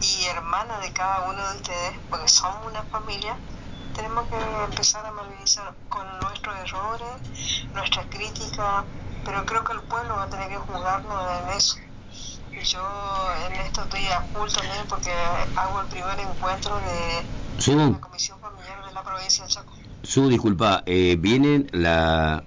y 0.00 0.24
hermana 0.26 0.78
de 0.78 0.92
cada 0.92 1.28
uno 1.28 1.48
de 1.50 1.56
ustedes, 1.56 1.98
porque 2.08 2.28
somos 2.28 2.66
una 2.66 2.82
familia, 2.84 3.36
tenemos 3.94 4.28
que 4.28 4.36
empezar 4.64 5.04
a 5.04 5.12
malvinizar 5.12 5.74
con 5.88 6.06
nuestros 6.20 6.56
errores, 6.58 7.68
nuestras 7.74 8.06
críticas, 8.06 8.84
pero 9.24 9.44
creo 9.46 9.64
que 9.64 9.72
el 9.72 9.80
pueblo 9.82 10.16
va 10.16 10.24
a 10.24 10.28
tener 10.28 10.48
que 10.48 10.56
juzgarnos 10.56 11.42
en 11.42 11.48
eso. 11.50 11.76
Y 12.52 12.60
yo 12.64 12.80
en 13.46 13.52
esto 13.54 13.82
estoy 13.82 14.06
a 14.08 14.20
full 14.22 14.48
también 14.50 14.86
porque 14.88 15.12
hago 15.56 15.80
el 15.80 15.86
primer 15.88 16.18
encuentro 16.18 16.76
de 16.80 17.26
la 17.74 18.00
Comisión 18.00 18.38
Familiar 18.40 18.84
de 18.84 18.92
la 18.92 19.02
provincia 19.02 19.44
de 19.44 19.50
Chaco. 19.50 19.72
Su 20.02 20.30
disculpa, 20.30 20.82
eh, 20.86 21.18
viene 21.20 21.66
la, 21.72 22.42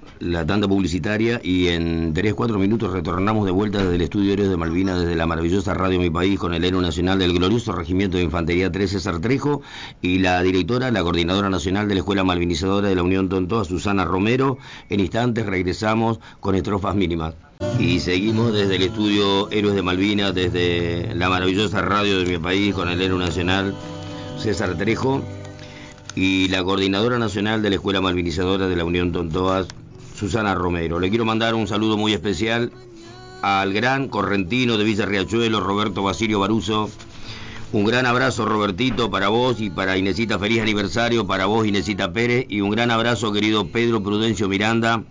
tanda 0.47 0.67
publicitaria 0.67 1.39
y 1.43 1.67
en 1.67 2.13
3-4 2.13 2.57
minutos 2.57 2.91
retornamos 2.91 3.45
de 3.45 3.51
vuelta 3.51 3.77
desde 3.77 3.95
el 3.95 4.01
estudio 4.01 4.33
Héroes 4.33 4.49
de 4.49 4.57
Malvinas, 4.57 4.99
desde 4.99 5.15
la 5.15 5.27
maravillosa 5.27 5.75
radio 5.75 5.99
Mi 5.99 6.09
País, 6.09 6.39
con 6.39 6.55
el 6.55 6.63
héroe 6.63 6.81
nacional 6.81 7.19
del 7.19 7.33
glorioso 7.33 7.71
Regimiento 7.71 8.17
de 8.17 8.23
Infantería 8.23 8.71
3, 8.71 8.89
César 8.89 9.19
Trejo, 9.19 9.61
y 10.01 10.17
la 10.17 10.41
directora, 10.41 10.89
la 10.89 11.03
coordinadora 11.03 11.49
nacional 11.49 11.87
de 11.87 11.93
la 11.93 11.99
Escuela 11.99 12.23
Malvinizadora 12.23 12.87
de 12.87 12.95
la 12.95 13.03
Unión 13.03 13.29
Tontoa, 13.29 13.65
Susana 13.65 14.03
Romero. 14.03 14.57
En 14.89 14.99
instantes 14.99 15.45
regresamos 15.45 16.19
con 16.39 16.55
estrofas 16.55 16.95
mínimas. 16.95 17.35
Y 17.79 17.99
seguimos 17.99 18.51
desde 18.51 18.77
el 18.77 18.81
estudio 18.81 19.49
Héroes 19.51 19.75
de 19.75 19.83
Malvinas, 19.83 20.33
desde 20.33 21.13
la 21.13 21.29
maravillosa 21.29 21.81
radio 21.81 22.17
de 22.17 22.25
Mi 22.25 22.39
País, 22.39 22.73
con 22.73 22.89
el 22.89 22.99
héroe 22.99 23.19
nacional 23.19 23.75
César 24.39 24.75
Trejo 24.75 25.21
y 26.15 26.47
la 26.49 26.63
coordinadora 26.63 27.17
nacional 27.17 27.61
de 27.61 27.69
la 27.69 27.75
Escuela 27.75 28.01
Malvinizadora 28.01 28.67
de 28.67 28.75
la 28.75 28.85
Unión 28.85 29.11
Tontoas, 29.11 29.67
Susana 30.15 30.53
Romero. 30.55 30.99
Le 30.99 31.09
quiero 31.09 31.25
mandar 31.25 31.55
un 31.55 31.67
saludo 31.67 31.97
muy 31.97 32.13
especial 32.13 32.71
al 33.41 33.73
gran 33.73 34.07
correntino 34.07 34.77
de 34.77 34.83
Villa 34.83 35.05
Riachuelo, 35.05 35.59
Roberto 35.59 36.03
Basilio 36.03 36.39
Baruso. 36.39 36.89
Un 37.73 37.85
gran 37.85 38.05
abrazo, 38.05 38.45
Robertito, 38.45 39.09
para 39.09 39.29
vos 39.29 39.59
y 39.59 39.71
para 39.71 39.97
Inesita. 39.97 40.37
Feliz 40.37 40.61
aniversario 40.61 41.25
para 41.25 41.47
vos, 41.47 41.65
Inesita 41.65 42.13
Pérez. 42.13 42.45
Y 42.47 42.61
un 42.61 42.69
gran 42.69 42.91
abrazo, 42.91 43.33
querido 43.33 43.67
Pedro 43.67 44.03
Prudencio 44.03 44.47
Miranda. 44.47 45.03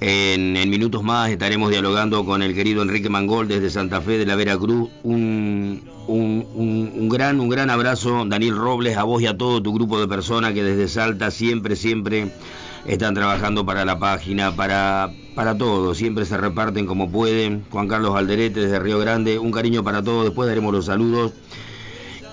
En, 0.00 0.52
minutos 0.70 1.02
más 1.02 1.28
estaremos 1.28 1.70
dialogando 1.70 2.24
con 2.24 2.42
el 2.42 2.54
querido 2.54 2.82
Enrique 2.82 3.10
Mangol 3.10 3.48
desde 3.48 3.68
Santa 3.68 4.00
Fe 4.00 4.16
de 4.16 4.24
la 4.24 4.34
Veracruz. 4.34 4.88
Un, 5.02 5.82
un, 6.08 7.08
gran, 7.08 7.40
un 7.40 7.48
gran 7.48 7.70
abrazo, 7.70 8.24
Daniel 8.26 8.56
Robles, 8.56 8.96
a 8.96 9.04
vos 9.04 9.22
y 9.22 9.26
a 9.26 9.36
todo 9.36 9.62
tu 9.62 9.72
grupo 9.72 10.00
de 10.00 10.08
personas 10.08 10.52
que 10.54 10.62
desde 10.62 10.88
Salta 10.88 11.30
siempre, 11.30 11.76
siempre 11.76 12.32
están 12.86 13.14
trabajando 13.14 13.66
para 13.66 13.84
la 13.84 13.98
página, 13.98 14.56
para, 14.56 15.12
para 15.34 15.56
todo, 15.56 15.94
siempre 15.94 16.24
se 16.24 16.36
reparten 16.36 16.86
como 16.86 17.10
pueden. 17.10 17.64
Juan 17.70 17.88
Carlos 17.88 18.16
Alderete 18.16 18.60
desde 18.60 18.78
Río 18.78 18.98
Grande, 18.98 19.38
un 19.38 19.52
cariño 19.52 19.84
para 19.84 20.02
todos, 20.02 20.24
después 20.24 20.48
daremos 20.48 20.72
los 20.72 20.86
saludos. 20.86 21.32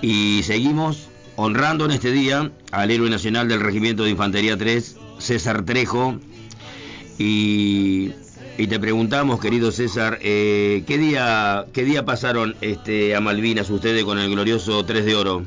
Y 0.01 0.41
seguimos 0.43 1.09
honrando 1.35 1.85
en 1.85 1.91
este 1.91 2.11
día 2.11 2.51
al 2.71 2.91
héroe 2.91 3.09
nacional 3.09 3.47
del 3.47 3.59
Regimiento 3.59 4.03
de 4.03 4.11
Infantería 4.11 4.57
3, 4.57 4.97
César 5.19 5.63
Trejo, 5.65 6.17
y, 7.17 8.11
te 8.55 8.79
preguntamos, 8.79 9.41
querido 9.41 9.71
César, 9.71 10.17
eh, 10.21 10.83
¿qué, 10.87 10.97
día, 10.97 11.65
¿qué 11.73 11.83
día 11.83 12.05
pasaron 12.05 12.55
este, 12.61 13.13
a 13.13 13.19
Malvinas 13.19 13.69
ustedes 13.69 14.05
con 14.05 14.17
el 14.17 14.29
glorioso 14.29 14.85
3 14.85 15.05
de 15.05 15.15
Oro? 15.15 15.43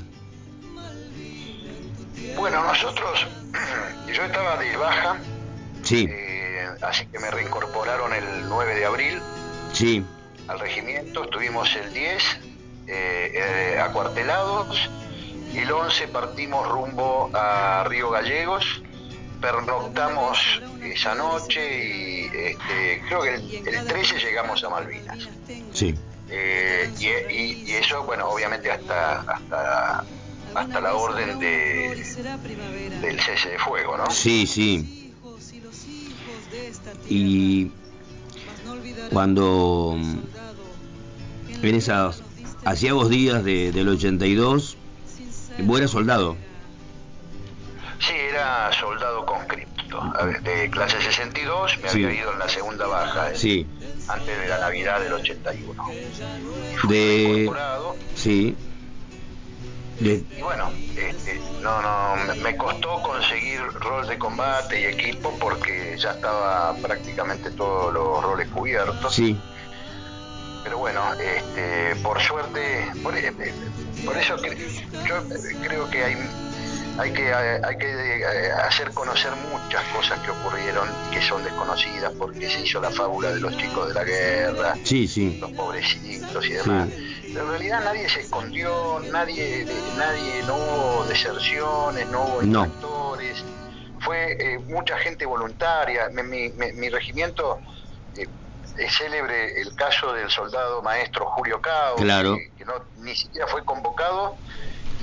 Bueno, 2.37 2.63
nosotros, 2.65 3.27
yo 4.15 4.23
estaba 4.23 4.59
de 4.59 4.77
baja, 4.77 5.17
sí. 5.83 6.07
Eh, 6.09 6.67
así 6.83 7.07
que 7.07 7.19
me 7.19 7.31
reincorporaron 7.31 8.13
el 8.13 8.49
9 8.49 8.75
de 8.75 8.85
abril 8.85 9.19
sí. 9.73 10.05
al 10.47 10.61
regimiento, 10.61 11.25
estuvimos 11.25 11.75
el 11.77 11.93
10 11.95 12.23
eh, 12.89 13.79
acuartelados 13.83 14.91
y 15.53 15.59
el 15.59 15.73
11 15.73 16.09
partimos 16.09 16.69
rumbo 16.69 17.31
a 17.33 17.85
Río 17.89 18.11
Gallegos 18.11 18.83
pernoctamos 19.41 20.61
esa 20.93 21.15
noche 21.15 21.61
y 21.61 22.25
este, 22.27 23.03
creo 23.07 23.23
que 23.23 23.35
el, 23.35 23.87
13 23.87 24.19
llegamos 24.19 24.63
a 24.65 24.71
Malvinas. 24.71 25.29
Sí. 25.73 25.95
Eh, 26.31 26.91
y, 26.99 27.73
eso, 27.73 28.05
bueno, 28.05 28.29
obviamente 28.29 28.71
hasta 28.71 29.21
hasta 29.21 30.05
hasta 30.55 30.81
la 30.81 30.95
orden 30.95 31.39
de 31.39 32.05
del 33.01 33.21
cese 33.21 33.51
de 33.51 33.59
fuego, 33.59 33.97
¿no? 33.97 34.11
Sí, 34.11 34.47
sí. 34.47 35.15
Y 37.09 37.71
cuando 39.13 39.97
en 41.63 41.75
esas 41.75 42.23
hacía 42.65 42.93
dos 42.93 43.09
días 43.09 43.45
de, 43.45 43.73
del 43.73 43.89
82, 43.89 44.77
vos 45.61 45.79
eras 45.79 45.91
soldado. 45.91 46.37
Sí, 48.01 48.15
era 48.15 48.71
soldado 48.73 49.27
conscripto, 49.27 49.68
de 50.43 50.71
clase 50.71 51.01
62, 51.01 51.79
me 51.83 51.89
había 51.89 52.13
ido 52.13 52.33
en 52.33 52.39
la 52.39 52.49
segunda 52.49 52.87
baja, 52.87 53.35
sí. 53.35 53.67
antes 54.09 54.39
de 54.39 54.49
la 54.49 54.59
Navidad 54.59 55.01
del 55.01 55.13
81. 55.13 55.85
de... 56.89 57.51
Sí. 58.15 58.57
Y 60.01 60.43
bueno, 60.43 60.71
este, 60.97 61.41
no, 61.61 61.83
no, 61.83 62.35
me 62.37 62.57
costó 62.57 63.03
conseguir 63.03 63.61
rol 63.81 64.07
de 64.07 64.17
combate 64.17 64.81
y 64.81 64.85
equipo 64.85 65.37
porque 65.41 65.97
ya 65.99 66.13
estaba 66.13 66.73
prácticamente 66.77 67.51
todos 67.51 67.93
los 67.93 68.23
roles 68.23 68.49
cubiertos. 68.49 69.13
Sí. 69.13 69.37
Pero 70.63 70.79
bueno, 70.79 71.03
este, 71.15 71.97
por 72.03 72.21
suerte, 72.21 72.93
por, 73.03 73.15
por 74.05 74.17
eso 74.17 74.37
que, 74.37 74.57
yo 75.05 75.17
creo 75.63 75.91
que 75.91 76.05
hay 76.05 76.17
hay 76.99 77.13
que, 77.13 77.33
hay 77.33 77.79
que 77.79 78.21
eh, 78.21 78.53
hacer 78.53 78.91
conocer 78.93 79.31
muchas 79.53 79.85
cosas 79.95 80.19
que 80.21 80.31
ocurrieron 80.31 80.89
y 81.07 81.15
que 81.15 81.23
son 81.23 81.45
desconocidas 81.45 82.13
porque 82.19 82.51
se 82.51 82.63
hizo 82.63 82.81
la 82.81 82.91
fábula 82.91 83.31
de 83.31 83.41
los 83.41 83.57
chicos 83.57 83.89
de 83.89 83.95
la 83.95 84.05
guerra, 84.05 84.75
sí, 84.83 85.07
sí. 85.07 85.39
los 85.41 85.53
pobrecitos 85.53 86.45
y 86.47 86.55
demás. 86.55 86.89
Pero 87.23 87.45
en 87.45 87.51
realidad 87.51 87.85
nadie 87.85 88.09
se 88.09 88.21
escondió, 88.21 89.01
nadie, 89.13 89.65
nadie 89.97 90.43
no 90.47 90.57
hubo 90.57 91.05
deserciones, 91.05 92.09
no 92.09 92.25
hubo 92.25 92.43
infractores, 92.43 93.45
fue 94.01 94.33
eh, 94.33 94.59
mucha 94.59 94.99
gente 94.99 95.25
voluntaria. 95.25 96.09
Mi, 96.09 96.49
mi, 96.49 96.89
regimiento 96.89 97.61
eh, 98.17 98.27
es 98.77 98.97
célebre 98.97 99.61
el 99.61 99.75
caso 99.77 100.13
del 100.15 100.31
soldado 100.31 100.83
maestro 100.83 101.27
Julio 101.27 101.61
Cao, 101.61 101.97
claro. 101.97 102.37
que, 102.57 102.65
no, 102.65 102.73
ni 102.97 103.15
siquiera 103.15 103.47
fue 103.47 103.65
convocado 103.65 104.37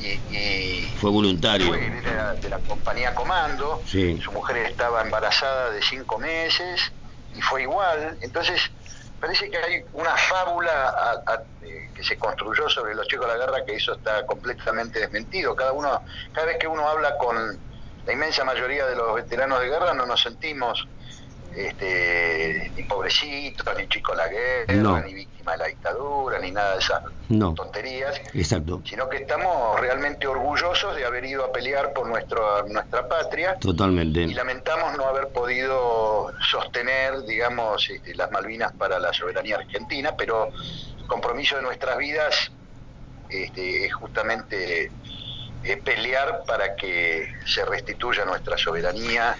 y, 0.01 0.87
fue 0.99 1.09
voluntario. 1.09 1.67
Fue 1.67 1.79
de 1.79 2.49
la, 2.49 2.59
compañía 2.59 3.13
Comando, 3.15 3.81
su 3.85 4.31
mujer 4.31 4.57
estaba 4.57 5.01
embarazada 5.01 5.71
de 5.71 5.81
cinco 5.81 6.17
meses 6.17 6.91
y 7.35 7.41
fue 7.41 7.63
igual. 7.63 8.17
Entonces, 8.21 8.71
parece 9.19 9.49
que 9.49 9.57
hay 9.57 9.83
una 9.93 10.15
fábula 10.15 11.23
eh, 11.61 11.89
que 11.95 12.03
se 12.03 12.17
construyó 12.17 12.69
sobre 12.69 12.95
los 12.95 13.07
chicos 13.07 13.27
de 13.27 13.37
la 13.37 13.45
guerra 13.45 13.65
que 13.65 13.75
eso 13.75 13.93
está 13.93 14.25
completamente 14.25 14.99
desmentido. 14.99 15.55
Cada 15.55 15.71
uno, 15.71 16.01
cada 16.33 16.47
vez 16.47 16.57
que 16.57 16.67
uno 16.67 16.87
habla 16.87 17.17
con 17.17 17.59
la 18.05 18.13
inmensa 18.13 18.43
mayoría 18.43 18.85
de 18.85 18.95
los 18.95 19.15
veteranos 19.15 19.59
de 19.61 19.67
guerra 19.67 19.93
no 19.93 20.05
nos 20.05 20.21
sentimos 20.21 20.87
este, 21.55 22.71
ni 22.75 22.83
pobrecitos, 22.83 23.65
ni 23.77 23.87
chicos 23.87 24.15
de 24.17 24.23
la 24.23 24.29
guerra, 24.29 25.01
ni 25.05 25.13
víctima 25.13 25.53
de 25.53 25.57
la 25.57 25.65
dictadura, 25.65 26.39
ni 26.39 26.51
nada 26.51 26.73
de 26.73 26.79
esas 26.79 27.03
tonterías. 27.55 28.21
Exacto. 28.33 28.81
Sino 28.85 29.07
que 29.07 29.17
estamos 29.17 29.79
realmente 29.79 30.27
orgullosos 30.27 30.95
de 30.95 31.05
haber 31.05 31.25
ido 31.25 31.45
a 31.45 31.51
pelear 31.51 31.93
por 31.93 32.07
nuestro, 32.07 32.67
nuestra 32.67 33.07
patria. 33.07 33.55
Totalmente. 33.59 34.21
Y 34.21 34.33
lamentamos 34.33 34.97
no 34.97 35.05
haber 35.05 35.29
podido 35.29 36.31
sostener, 36.49 37.23
digamos, 37.23 37.89
este, 37.89 38.15
las 38.15 38.31
Malvinas 38.31 38.73
para 38.73 38.99
la 38.99 39.13
soberanía 39.13 39.57
argentina, 39.57 40.15
pero 40.17 40.49
el 40.97 41.07
compromiso 41.07 41.55
de 41.55 41.61
nuestras 41.61 41.97
vidas 41.97 42.51
este, 43.29 43.85
es 43.85 43.93
justamente 43.93 44.91
eh, 45.63 45.77
pelear 45.77 46.43
para 46.45 46.75
que 46.75 47.33
se 47.45 47.65
restituya 47.65 48.25
nuestra 48.25 48.57
soberanía 48.57 49.35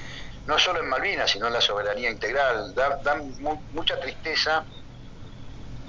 no 0.48 0.60
solo 0.60 0.80
en 0.80 0.90
Malvinas, 0.90 1.32
sino 1.32 1.48
en 1.48 1.54
la 1.54 1.62
soberanía 1.62 2.10
integral. 2.10 2.74
Da, 2.76 3.22
mucha 3.74 4.00
tristeza 4.00 4.64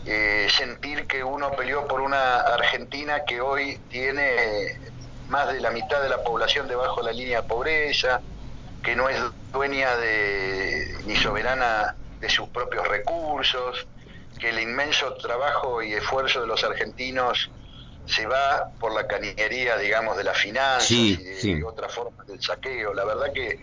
eh, 0.04 0.48
sentir 0.50 1.06
que 1.06 1.22
uno 1.22 1.50
peleó 1.52 1.86
por 1.86 2.00
una 2.00 2.40
Argentina 2.40 3.24
que 3.24 3.40
hoy 3.40 3.78
tiene 3.90 4.78
más 5.28 5.52
de 5.52 5.60
la 5.60 5.70
mitad 5.70 6.00
de 6.02 6.08
la 6.08 6.22
población 6.22 6.68
debajo 6.68 7.00
de 7.00 7.06
la 7.06 7.12
línea 7.12 7.42
de 7.42 7.48
pobreza, 7.48 8.20
que 8.82 8.94
no 8.94 9.08
es 9.08 9.20
dueña 9.52 9.96
de, 9.96 10.96
ni 11.06 11.16
soberana 11.16 11.96
de 12.20 12.28
sus 12.28 12.48
propios 12.48 12.86
recursos, 12.86 13.86
que 14.38 14.50
el 14.50 14.60
inmenso 14.60 15.14
trabajo 15.14 15.82
y 15.82 15.92
esfuerzo 15.94 16.40
de 16.40 16.46
los 16.46 16.62
argentinos 16.62 17.50
se 18.06 18.26
va 18.26 18.70
por 18.78 18.94
la 18.94 19.06
caninería, 19.06 19.76
digamos, 19.76 20.16
de 20.16 20.24
la 20.24 20.32
finanzas 20.32 20.90
y 20.90 21.16
de, 21.16 21.64
otras 21.64 21.92
formas 21.92 22.26
del 22.26 22.40
saqueo. 22.40 22.94
La 22.94 23.04
verdad 23.04 23.32
que 23.32 23.58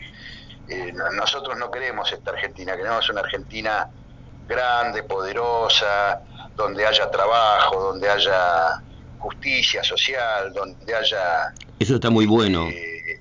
eh, 0.67 0.93
nosotros 1.13 1.58
no 1.58 1.69
queremos 1.69 2.12
esta 2.12 2.32
Argentina, 2.32 2.76
queremos 2.76 3.10
una 3.10 3.21
Argentina 3.21 3.89
grande, 4.47 5.04
poderosa, 5.04 6.21
donde 6.56 6.86
haya 6.86 7.10
trabajo, 7.10 7.82
donde 7.82 8.10
haya 8.10 8.82
justicia 9.19 9.84
social, 9.84 10.54
donde 10.54 10.95
haya... 10.95 11.54
Eso 11.80 11.95
está 11.95 12.10
muy 12.10 12.26
bueno. 12.26 12.67
Eh, 12.67 13.19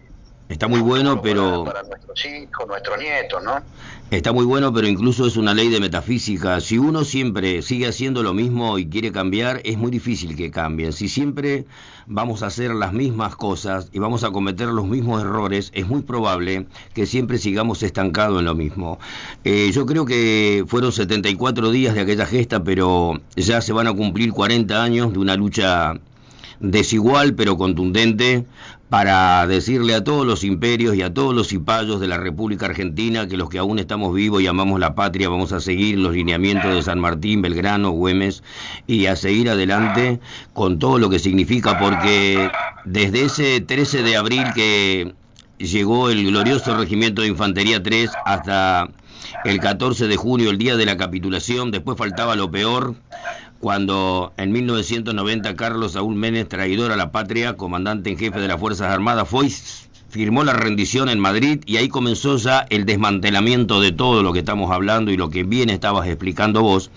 está 0.48 0.68
muy 0.68 0.80
bueno, 0.80 1.20
pero... 1.22 1.64
Para, 1.64 1.82
nuestros 1.82 2.24
hijos, 2.24 2.66
nuestros 2.66 2.98
nietos, 2.98 3.42
¿no? 3.42 3.62
Está 4.12 4.30
muy 4.30 4.44
bueno, 4.44 4.74
pero 4.74 4.86
incluso 4.88 5.26
es 5.26 5.38
una 5.38 5.54
ley 5.54 5.70
de 5.70 5.80
metafísica. 5.80 6.60
Si 6.60 6.76
uno 6.76 7.02
siempre 7.02 7.62
sigue 7.62 7.86
haciendo 7.86 8.22
lo 8.22 8.34
mismo 8.34 8.76
y 8.76 8.84
quiere 8.84 9.10
cambiar, 9.10 9.62
es 9.64 9.78
muy 9.78 9.90
difícil 9.90 10.36
que 10.36 10.50
cambie. 10.50 10.92
Si 10.92 11.08
siempre 11.08 11.64
vamos 12.06 12.42
a 12.42 12.48
hacer 12.48 12.74
las 12.74 12.92
mismas 12.92 13.36
cosas 13.36 13.88
y 13.90 14.00
vamos 14.00 14.22
a 14.22 14.30
cometer 14.30 14.68
los 14.68 14.86
mismos 14.86 15.22
errores, 15.22 15.70
es 15.74 15.88
muy 15.88 16.02
probable 16.02 16.66
que 16.92 17.06
siempre 17.06 17.38
sigamos 17.38 17.82
estancados 17.82 18.40
en 18.40 18.44
lo 18.44 18.54
mismo. 18.54 18.98
Eh, 19.44 19.70
yo 19.72 19.86
creo 19.86 20.04
que 20.04 20.62
fueron 20.66 20.92
74 20.92 21.70
días 21.70 21.94
de 21.94 22.02
aquella 22.02 22.26
gesta, 22.26 22.62
pero 22.62 23.18
ya 23.34 23.62
se 23.62 23.72
van 23.72 23.86
a 23.86 23.94
cumplir 23.94 24.32
40 24.32 24.82
años 24.82 25.14
de 25.14 25.20
una 25.20 25.36
lucha 25.36 25.94
desigual 26.62 27.34
pero 27.34 27.56
contundente 27.58 28.46
para 28.92 29.46
decirle 29.46 29.94
a 29.94 30.04
todos 30.04 30.26
los 30.26 30.44
imperios 30.44 30.94
y 30.94 31.00
a 31.00 31.14
todos 31.14 31.34
los 31.34 31.48
cipayos 31.48 31.98
de 31.98 32.08
la 32.08 32.18
República 32.18 32.66
Argentina 32.66 33.26
que 33.26 33.38
los 33.38 33.48
que 33.48 33.56
aún 33.56 33.78
estamos 33.78 34.14
vivos 34.14 34.42
y 34.42 34.46
amamos 34.46 34.78
la 34.78 34.94
patria 34.94 35.30
vamos 35.30 35.52
a 35.52 35.60
seguir 35.60 35.98
los 35.98 36.12
lineamientos 36.12 36.74
de 36.74 36.82
San 36.82 37.00
Martín, 37.00 37.40
Belgrano, 37.40 37.92
Güemes 37.92 38.42
y 38.86 39.06
a 39.06 39.16
seguir 39.16 39.48
adelante 39.48 40.20
con 40.52 40.78
todo 40.78 40.98
lo 40.98 41.08
que 41.08 41.18
significa 41.18 41.78
porque 41.78 42.50
desde 42.84 43.24
ese 43.24 43.62
13 43.62 44.02
de 44.02 44.14
abril 44.14 44.44
que 44.54 45.14
llegó 45.56 46.10
el 46.10 46.26
glorioso 46.26 46.76
Regimiento 46.76 47.22
de 47.22 47.28
Infantería 47.28 47.82
3 47.82 48.10
hasta 48.26 48.90
el 49.44 49.58
14 49.58 50.06
de 50.06 50.16
junio, 50.16 50.50
el 50.50 50.58
día 50.58 50.76
de 50.76 50.84
la 50.84 50.98
capitulación, 50.98 51.70
después 51.70 51.96
faltaba 51.96 52.36
lo 52.36 52.50
peor, 52.50 52.94
cuando 53.62 54.32
en 54.38 54.50
1990 54.50 55.54
Carlos 55.54 55.92
Saúl 55.92 56.16
Menes, 56.16 56.48
traidor 56.48 56.90
a 56.90 56.96
la 56.96 57.12
patria, 57.12 57.56
comandante 57.56 58.10
en 58.10 58.18
jefe 58.18 58.40
de 58.40 58.48
las 58.48 58.58
Fuerzas 58.58 58.90
Armadas, 58.90 59.28
fue 59.28 59.48
firmó 60.10 60.42
la 60.42 60.52
rendición 60.52 61.08
en 61.08 61.20
Madrid 61.20 61.60
y 61.64 61.76
ahí 61.76 61.88
comenzó 61.88 62.36
ya 62.38 62.66
el 62.70 62.86
desmantelamiento 62.86 63.80
de 63.80 63.92
todo 63.92 64.24
lo 64.24 64.32
que 64.32 64.40
estamos 64.40 64.72
hablando 64.72 65.12
y 65.12 65.16
lo 65.16 65.30
que 65.30 65.44
bien 65.44 65.70
estabas 65.70 66.08
explicando 66.08 66.60
vos. 66.60 66.90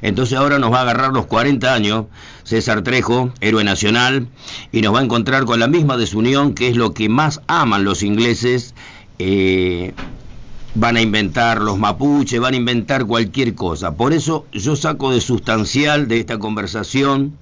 Entonces 0.00 0.38
ahora 0.38 0.60
nos 0.60 0.72
va 0.72 0.78
a 0.78 0.82
agarrar 0.82 1.12
los 1.12 1.26
40 1.26 1.74
años 1.74 2.06
César 2.44 2.82
Trejo, 2.82 3.32
héroe 3.40 3.64
nacional, 3.64 4.28
y 4.70 4.80
nos 4.80 4.94
va 4.94 5.00
a 5.00 5.02
encontrar 5.02 5.44
con 5.44 5.58
la 5.58 5.66
misma 5.66 5.96
desunión 5.96 6.54
que 6.54 6.68
es 6.68 6.76
lo 6.76 6.94
que 6.94 7.08
más 7.08 7.40
aman 7.48 7.82
los 7.82 8.04
ingleses. 8.04 8.76
Eh, 9.18 9.92
van 10.74 10.96
a 10.96 11.02
inventar 11.02 11.60
los 11.60 11.78
mapuches, 11.78 12.40
van 12.40 12.54
a 12.54 12.56
inventar 12.56 13.06
cualquier 13.06 13.54
cosa. 13.54 13.94
Por 13.94 14.12
eso 14.12 14.46
yo 14.52 14.76
saco 14.76 15.10
de 15.12 15.20
sustancial 15.20 16.08
de 16.08 16.18
esta 16.20 16.38
conversación, 16.38 17.36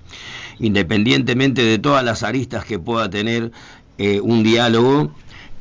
independientemente 0.59 1.63
de 1.63 1.79
todas 1.79 2.05
las 2.05 2.23
aristas 2.23 2.65
que 2.65 2.79
pueda 2.79 3.09
tener, 3.09 3.53
eh, 3.99 4.21
un 4.21 4.43
diálogo 4.43 5.13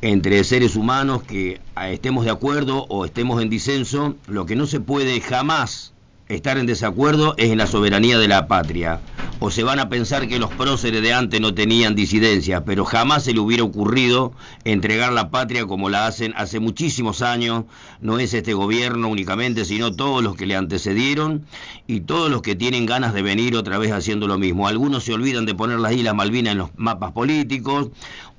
entre 0.02 0.42
seres 0.44 0.76
humanos 0.76 1.22
que 1.22 1.60
estemos 1.90 2.24
de 2.24 2.30
acuerdo 2.30 2.86
o 2.88 3.04
estemos 3.04 3.42
en 3.42 3.50
disenso, 3.50 4.16
lo 4.26 4.46
que 4.46 4.56
no 4.56 4.66
se 4.66 4.80
puede 4.80 5.20
jamás 5.20 5.92
estar 6.34 6.58
en 6.58 6.66
desacuerdo 6.66 7.34
es 7.38 7.50
en 7.50 7.58
la 7.58 7.66
soberanía 7.66 8.18
de 8.18 8.28
la 8.28 8.46
patria. 8.46 9.00
O 9.40 9.50
se 9.50 9.64
van 9.64 9.80
a 9.80 9.88
pensar 9.88 10.28
que 10.28 10.38
los 10.38 10.50
próceres 10.50 11.02
de 11.02 11.12
antes 11.12 11.40
no 11.40 11.54
tenían 11.54 11.94
disidencia, 11.94 12.64
pero 12.64 12.84
jamás 12.84 13.24
se 13.24 13.32
le 13.32 13.40
hubiera 13.40 13.64
ocurrido 13.64 14.32
entregar 14.64 15.12
la 15.12 15.30
patria 15.30 15.66
como 15.66 15.88
la 15.88 16.06
hacen 16.06 16.32
hace 16.36 16.60
muchísimos 16.60 17.22
años. 17.22 17.64
No 18.00 18.18
es 18.18 18.32
este 18.32 18.54
gobierno 18.54 19.08
únicamente, 19.08 19.64
sino 19.64 19.92
todos 19.92 20.22
los 20.22 20.36
que 20.36 20.46
le 20.46 20.56
antecedieron 20.56 21.46
y 21.86 22.00
todos 22.00 22.30
los 22.30 22.42
que 22.42 22.54
tienen 22.54 22.86
ganas 22.86 23.12
de 23.12 23.22
venir 23.22 23.56
otra 23.56 23.78
vez 23.78 23.90
haciendo 23.90 24.28
lo 24.28 24.38
mismo. 24.38 24.68
Algunos 24.68 25.04
se 25.04 25.14
olvidan 25.14 25.46
de 25.46 25.54
poner 25.54 25.80
las 25.80 25.92
Islas 25.92 26.14
Malvinas 26.14 26.52
en 26.52 26.58
los 26.58 26.70
mapas 26.76 27.12
políticos, 27.12 27.88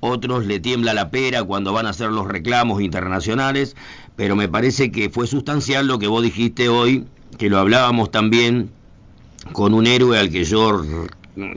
otros 0.00 0.46
le 0.46 0.60
tiembla 0.60 0.94
la 0.94 1.10
pera 1.10 1.44
cuando 1.44 1.72
van 1.72 1.86
a 1.86 1.90
hacer 1.90 2.10
los 2.10 2.26
reclamos 2.26 2.80
internacionales, 2.80 3.76
pero 4.16 4.34
me 4.36 4.48
parece 4.48 4.90
que 4.90 5.10
fue 5.10 5.26
sustancial 5.26 5.86
lo 5.86 5.98
que 5.98 6.06
vos 6.06 6.22
dijiste 6.22 6.68
hoy 6.68 7.04
que 7.38 7.48
lo 7.48 7.58
hablábamos 7.58 8.10
también 8.10 8.70
con 9.52 9.74
un 9.74 9.86
héroe 9.86 10.18
al 10.18 10.30
que 10.30 10.44
yo 10.44 10.82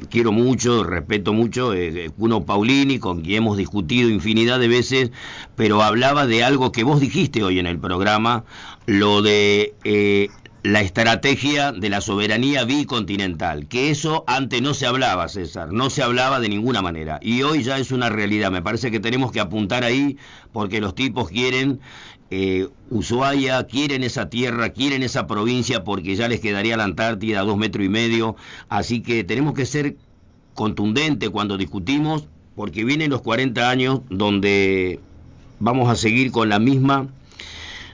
quiero 0.10 0.32
mucho, 0.32 0.84
respeto 0.84 1.34
mucho, 1.34 1.74
Cuno 2.18 2.46
Paulini, 2.46 3.00
con 3.00 3.22
quien 3.22 3.38
hemos 3.38 3.58
discutido 3.58 4.10
infinidad 4.10 4.60
de 4.60 4.68
veces, 4.68 5.12
pero 5.56 5.84
hablaba 5.84 6.26
de 6.26 6.44
algo 6.44 6.72
que 6.72 6.84
vos 6.84 7.00
dijiste 7.00 7.44
hoy 7.44 7.60
en 7.60 7.68
el 7.68 7.80
programa, 7.80 8.46
lo 8.86 9.22
de 9.22 9.74
eh, 9.84 10.30
la 10.64 10.82
estrategia 10.82 11.72
de 11.72 11.90
la 11.90 12.02
soberanía 12.02 12.64
bicontinental, 12.64 13.68
que 13.68 13.92
eso 13.92 14.24
antes 14.28 14.62
no 14.62 14.74
se 14.74 14.86
hablaba, 14.86 15.28
César, 15.28 15.72
no 15.72 15.90
se 15.90 16.02
hablaba 16.02 16.40
de 16.40 16.50
ninguna 16.50 16.82
manera, 16.82 17.20
y 17.22 17.44
hoy 17.44 17.64
ya 17.64 17.78
es 17.78 17.92
una 17.92 18.10
realidad, 18.10 18.52
me 18.52 18.62
parece 18.62 18.92
que 18.92 19.00
tenemos 19.00 19.32
que 19.32 19.40
apuntar 19.40 19.84
ahí 19.84 20.18
porque 20.54 20.80
los 20.80 20.96
tipos 20.96 21.30
quieren 21.30 21.82
eh, 22.38 22.68
Ushuaia, 22.90 23.64
quieren 23.66 24.04
esa 24.04 24.30
tierra, 24.30 24.72
quieren 24.72 25.04
esa 25.04 25.26
provincia 25.26 25.86
porque 25.86 26.18
ya 26.18 26.28
les 26.28 26.42
quedaría 26.42 26.76
la 26.76 26.84
Antártida 26.84 27.40
a 27.40 27.44
dos 27.44 27.56
metros 27.56 27.86
y 27.86 27.88
medio, 27.88 28.36
así 28.68 29.02
que 29.02 29.24
tenemos 29.24 29.54
que 29.54 29.66
ser 29.66 29.96
contundentes 30.54 31.30
cuando 31.30 31.58
discutimos 31.58 32.28
porque 32.58 32.84
vienen 32.84 33.12
los 33.12 33.22
40 33.22 33.70
años 33.70 34.02
donde 34.10 35.00
vamos 35.60 35.90
a 35.90 35.96
seguir 35.96 36.34
con 36.34 36.50
la 36.50 36.60
misma 36.60 37.08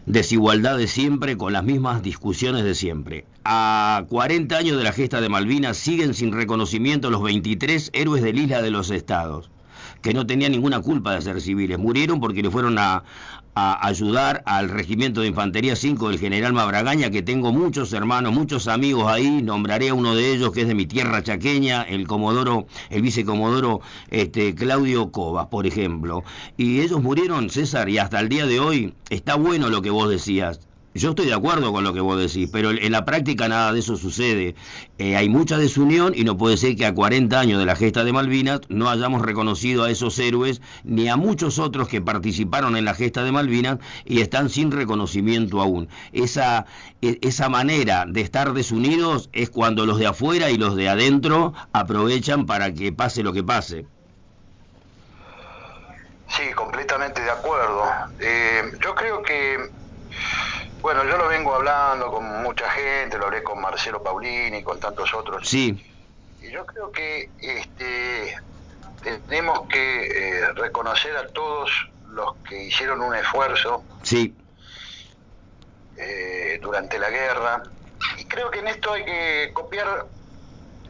desigualdad 0.07 0.75
de 0.75 0.87
siempre, 0.87 1.37
con 1.37 1.53
las 1.53 1.63
mismas 1.63 2.01
discusiones 2.01 2.63
de 2.63 2.73
siempre. 2.73 3.25
A 3.43 4.05
40 4.09 4.57
años 4.57 4.75
de 4.75 4.83
la 4.83 4.91
gesta 4.91 5.21
de 5.21 5.29
Malvinas 5.29 5.77
siguen 5.77 6.15
sin 6.15 6.31
reconocimiento 6.31 7.11
los 7.11 7.21
23 7.21 7.91
héroes 7.93 8.23
del 8.23 8.39
Isla 8.39 8.63
de 8.63 8.71
los 8.71 8.89
Estados 8.89 9.51
que 10.01 10.13
no 10.13 10.25
tenían 10.25 10.51
ninguna 10.51 10.81
culpa 10.81 11.13
de 11.13 11.21
ser 11.21 11.41
civiles. 11.41 11.79
Murieron 11.79 12.19
porque 12.19 12.41
le 12.41 12.49
fueron 12.49 12.77
a, 12.77 13.03
ayudar 13.53 14.43
al 14.45 14.69
Regimiento 14.69 15.21
de 15.21 15.27
Infantería 15.27 15.75
5 15.75 16.09
del 16.09 16.19
General 16.19 16.53
Mabragaña, 16.53 17.09
que 17.09 17.21
tengo 17.21 17.51
muchos 17.51 17.91
hermanos, 17.91 18.33
muchos 18.33 18.69
amigos 18.69 19.11
ahí, 19.11 19.41
nombraré 19.41 19.89
a 19.89 19.93
uno 19.93 20.15
de 20.15 20.33
ellos 20.33 20.53
que 20.53 20.61
es 20.61 20.67
de 20.69 20.73
mi 20.73 20.85
tierra 20.85 21.21
chaqueña, 21.21 21.83
el 21.83 22.07
comodoro, 22.07 22.67
el 22.89 23.01
vicecomodoro 23.01 23.81
este, 24.09 24.55
Claudio 24.55 25.11
Cobas, 25.11 25.47
por 25.47 25.67
ejemplo. 25.67 26.23
Y 26.55 26.79
ellos 26.79 27.01
murieron, 27.03 27.49
César, 27.49 27.89
y 27.89 27.97
hasta 27.97 28.21
el 28.21 28.29
día 28.29 28.45
de 28.45 28.61
hoy 28.61 28.93
está 29.09 29.35
bueno 29.35 29.69
lo 29.69 29.81
que 29.81 29.89
vos 29.89 30.09
decías. 30.09 30.61
Yo 30.93 31.11
estoy 31.11 31.27
de 31.27 31.33
acuerdo 31.33 31.71
con 31.71 31.85
lo 31.85 31.93
que 31.93 32.01
vos 32.01 32.19
decís, 32.19 32.49
pero 32.51 32.71
en 32.71 32.91
la 32.91 33.05
práctica 33.05 33.47
nada 33.47 33.71
de 33.71 33.79
eso 33.79 33.95
sucede. 33.95 34.55
Eh, 34.97 35.15
hay 35.15 35.29
mucha 35.29 35.57
desunión 35.57 36.11
y 36.13 36.25
no 36.25 36.35
puede 36.35 36.57
ser 36.57 36.75
que 36.75 36.85
a 36.85 36.93
40 36.93 37.39
años 37.39 37.59
de 37.59 37.65
la 37.65 37.77
gesta 37.77 38.03
de 38.03 38.11
Malvinas 38.11 38.59
no 38.67 38.89
hayamos 38.89 39.21
reconocido 39.21 39.85
a 39.85 39.89
esos 39.89 40.19
héroes 40.19 40.61
ni 40.83 41.07
a 41.07 41.15
muchos 41.15 41.59
otros 41.59 41.87
que 41.87 42.01
participaron 42.01 42.75
en 42.75 42.83
la 42.83 42.93
gesta 42.93 43.23
de 43.23 43.31
Malvinas 43.31 43.77
y 44.03 44.19
están 44.19 44.49
sin 44.49 44.69
reconocimiento 44.69 45.61
aún. 45.61 45.87
Esa, 46.11 46.65
e, 47.01 47.19
esa 47.21 47.47
manera 47.47 48.05
de 48.05 48.19
estar 48.19 48.51
desunidos 48.51 49.29
es 49.31 49.49
cuando 49.49 49.85
los 49.85 49.97
de 49.97 50.07
afuera 50.07 50.51
y 50.51 50.57
los 50.57 50.75
de 50.75 50.89
adentro 50.89 51.53
aprovechan 51.71 52.45
para 52.45 52.73
que 52.73 52.91
pase 52.91 53.23
lo 53.23 53.31
que 53.31 53.43
pase. 53.43 53.85
Sí, 56.27 56.43
completamente 56.53 57.21
de 57.21 57.31
acuerdo. 57.31 57.83
Eh, 58.19 58.61
yo 58.83 58.93
creo 58.93 59.21
que 59.23 59.57
bueno, 60.81 61.03
yo 61.05 61.17
lo 61.17 61.27
vengo 61.27 61.53
hablando 61.53 62.11
con 62.11 62.41
mucha 62.41 62.69
gente, 62.71 63.17
lo 63.17 63.27
hablé 63.27 63.43
con 63.43 63.61
Marcelo 63.61 64.01
Paulini, 64.01 64.63
con 64.63 64.79
tantos 64.79 65.13
otros. 65.13 65.47
Sí. 65.47 65.85
Y 66.41 66.49
yo 66.49 66.65
creo 66.65 66.91
que 66.91 67.29
este, 67.39 68.35
tenemos 69.27 69.67
que 69.67 70.07
eh, 70.07 70.53
reconocer 70.53 71.15
a 71.15 71.27
todos 71.27 71.69
los 72.09 72.35
que 72.47 72.63
hicieron 72.63 73.01
un 73.01 73.15
esfuerzo. 73.15 73.83
Sí. 74.01 74.35
Eh, 75.97 76.59
durante 76.61 76.97
la 76.97 77.09
guerra. 77.09 77.63
Y 78.17 78.25
creo 78.25 78.49
que 78.49 78.59
en 78.59 78.67
esto 78.67 78.93
hay 78.93 79.05
que 79.05 79.51
copiar, 79.53 80.07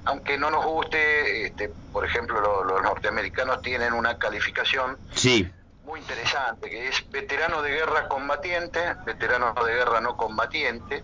aunque 0.06 0.38
no 0.38 0.49
nos 0.49 0.65
guste, 0.65 1.47
este, 1.47 1.69
por 1.91 2.06
ejemplo, 2.06 2.63
los 2.63 2.82
norteamericanos 2.82 3.62
tienen 3.62 3.91
una 3.91 4.17
calificación. 4.17 4.97
Sí 5.13 5.51
muy 5.84 6.00
interesante, 6.00 6.70
que 6.70 6.88
es 6.88 7.10
veterano 7.10 7.62
de 7.62 7.72
guerra 7.72 8.08
combatiente, 8.08 8.80
veterano 9.06 9.54
de 9.65 9.74
guerra 9.74 10.02
no 10.02 10.15
combatiente, 10.15 11.04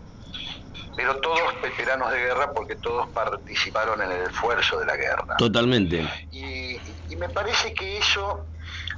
pero 0.95 1.17
todos 1.17 1.61
veteranos 1.61 2.11
de 2.11 2.19
guerra 2.19 2.51
porque 2.53 2.75
todos 2.75 3.07
participaron 3.09 4.01
en 4.01 4.11
el 4.11 4.21
esfuerzo 4.23 4.79
de 4.79 4.85
la 4.85 4.95
guerra. 4.95 5.37
Totalmente. 5.37 6.07
Y, 6.31 6.79
me 7.17 7.29
parece 7.29 7.73
que 7.73 7.97
eso 7.97 8.45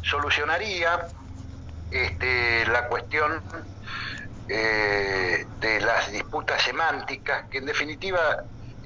solucionaría 0.02 1.08
este, 1.90 2.66
la 2.68 2.88
cuestión 2.88 3.42
eh, 4.50 5.46
de 5.62 5.82
las 5.82 6.12
disputas 6.12 6.62
semánticas, 6.62 7.46
que 7.50 7.60
en 7.60 7.66
definitiva 7.66 8.20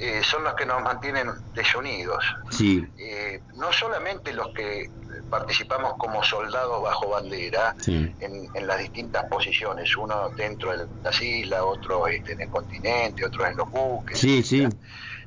eh, 0.06 0.22
son 0.22 0.44
los 0.44 0.54
que 0.56 0.66
nos 0.66 0.82
mantienen 0.82 1.32
desunidos. 1.54 2.26
Sí. 2.50 2.86
Eh, 2.98 3.42
no 3.56 3.72
solamente 3.72 4.34
los 4.34 4.50
que 4.50 4.90
participamos 5.30 5.94
como 5.98 6.22
soldados 6.22 6.84
bajo 6.84 7.08
bandera 7.08 7.74
en, 7.88 8.68
las 8.68 8.80
distintas 8.80 9.24
posiciones, 9.30 9.96
uno 9.96 10.30
dentro 10.36 10.78
de 10.78 10.86
las 11.02 11.22
islas, 11.22 11.62
otro 11.64 12.06
este, 12.08 12.34
en 12.34 12.42
el 12.42 12.50
continente, 12.50 13.26
otro 13.26 13.46
en 13.48 13.56
los 13.56 13.72
buques, 13.72 14.20
sí, 14.20 14.44
sí. 14.44 14.68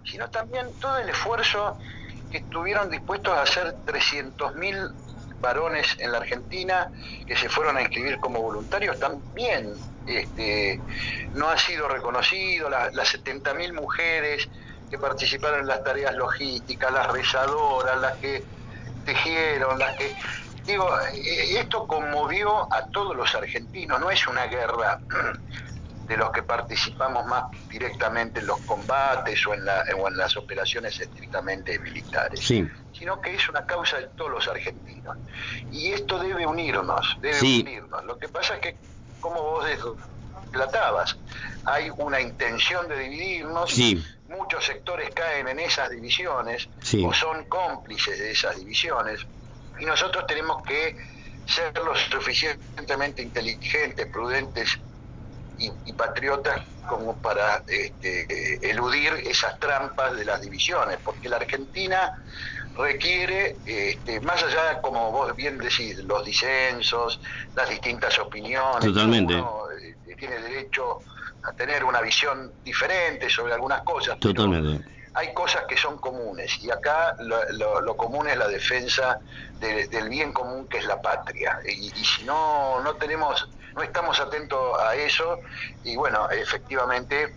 sino 0.05 0.29
también 0.29 0.67
todo 0.79 0.99
el 0.99 1.09
esfuerzo 1.09 1.79
que 2.31 2.39
estuvieron 2.39 2.91
dispuestos 2.91 3.33
a 3.33 3.43
hacer 3.43 3.77
300.000 3.87 4.93
varones 5.41 5.97
en 6.01 6.13
la 6.13 6.19
Argentina 6.19 6.91
que 7.27 7.35
se 7.35 7.49
fueron 7.49 7.79
a 7.79 7.83
inscribir 7.83 8.19
como 8.19 8.43
voluntarios 8.43 8.99
también 8.99 9.73
este, 10.07 10.81
no 11.35 11.49
ha 11.49 11.59
sido 11.59 11.89
reconocido, 11.89 12.71
las 12.71 12.93
70.000 12.93 13.73
mujeres 13.73 14.49
que 14.91 14.99
participaron 14.99 15.61
en 15.61 15.67
las 15.67 15.83
tareas 15.83 16.15
logísticas, 16.15 16.93
las 16.93 17.11
rezadoras, 17.11 18.01
las 18.01 18.17
que 18.17 18.45
tejieron, 19.05 19.79
las 19.79 19.97
que... 19.97 20.15
Digo, 20.65 20.89
eh, 21.15 21.61
esto 21.61 21.87
conmovió 21.87 22.73
a 22.73 22.87
todos 22.89 23.17
los 23.17 23.33
argentinos, 23.35 24.01
no 24.01 24.11
es 24.11 24.27
una 24.27 24.47
guerra 24.47 24.99
de 26.07 26.17
los 26.17 26.31
que 26.31 26.43
participamos 26.43 27.27
más 27.27 27.45
directamente 27.69 28.41
en 28.41 28.47
los 28.47 28.61
combates 28.61 29.47
o 29.47 29.55
en, 29.55 29.65
la, 29.65 29.85
o 29.97 30.09
en 30.09 30.17
las 30.17 30.37
operaciones 30.37 30.99
estrictamente 31.01 31.79
militares, 31.79 32.41
sino 32.93 33.21
que 33.21 33.35
es 33.35 33.49
una 33.49 33.67
causa 33.67 33.99
de 33.99 34.07
todos 34.09 34.31
los 34.31 34.49
argentinos. 34.49 35.17
Y 35.73 35.93
esto 35.93 36.19
debe 36.19 36.47
unirnos, 36.47 37.17
debe 37.21 37.41
unirnos. 37.41 38.05
Lo 38.05 38.19
que 38.19 38.29
pasa 38.29 38.55
es 38.55 38.61
que, 38.61 38.77
como 39.21 39.41
vos 39.43 39.67
tratabas, 40.53 41.17
hay 41.65 41.91
una 41.97 42.21
intención 42.21 42.89
de 42.89 42.99
dividirnos, 42.99 43.71
muchos 44.29 44.65
sectores 44.65 45.11
caen 45.15 45.49
en 45.49 45.61
esas 45.61 45.91
divisiones 45.91 46.69
o 47.05 47.13
son 47.13 47.45
cómplices 47.45 48.19
de 48.19 48.33
esas 48.33 48.57
divisiones 48.57 49.27
y 49.79 49.85
nosotros 49.85 50.27
tenemos 50.27 50.63
que 50.63 50.97
ser 51.47 51.73
lo 51.79 51.95
suficientemente 51.95 53.23
inteligentes, 53.23 54.07
prudentes 54.07 54.79
y, 55.59 55.93
patriotas 55.93 56.63
como 56.87 57.17
para 57.17 57.63
este, 57.67 58.71
eludir 58.71 59.15
esas 59.25 59.59
trampas 59.59 60.17
de 60.17 60.25
las 60.25 60.41
divisiones, 60.41 60.99
porque 61.03 61.29
la 61.29 61.37
Argentina 61.37 62.13
requiere, 62.77 63.57
este, 63.65 64.21
más 64.21 64.43
allá, 64.43 64.81
como 64.83 65.11
vos 65.11 65.35
bien 65.35 65.57
decís, 65.59 65.97
los 66.05 66.25
disensos, 66.25 67.21
las 67.55 67.69
distintas 67.71 68.19
opiniones, 68.19 68.85
Totalmente. 68.85 69.35
Uno, 69.35 69.63
eh, 69.81 70.15
tiene 70.19 70.39
derecho 70.41 71.03
a 71.47 71.53
tener 71.53 71.85
una 71.85 72.01
visión 72.01 72.53
diferente 72.65 73.31
sobre 73.31 73.55
algunas 73.55 73.83
cosas. 73.83 74.19
Totalmente. 74.19 74.85
hay 75.15 75.33
cosas 75.33 75.65
que 75.67 75.77
son 75.77 75.97
comunes 75.99 76.59
y 76.63 76.71
acá 76.71 77.17
lo, 77.21 77.97
común 77.97 78.29
es 78.29 78.37
la 78.37 78.49
defensa 78.49 79.19
del 79.61 80.09
bien 80.09 80.33
común 80.33 80.67
que 80.69 80.79
es 80.79 80.87
la 80.87 81.01
patria. 81.01 81.59
Y, 81.65 81.89
si 81.91 82.25
no, 82.25 82.83
no 82.83 82.95
tenemos, 82.97 83.49
no 83.75 83.83
estamos 83.83 84.21
atentos 84.21 84.79
a 84.81 84.95
eso, 84.95 85.41
y 85.85 85.97
bueno, 85.97 86.29
efectivamente, 86.31 87.35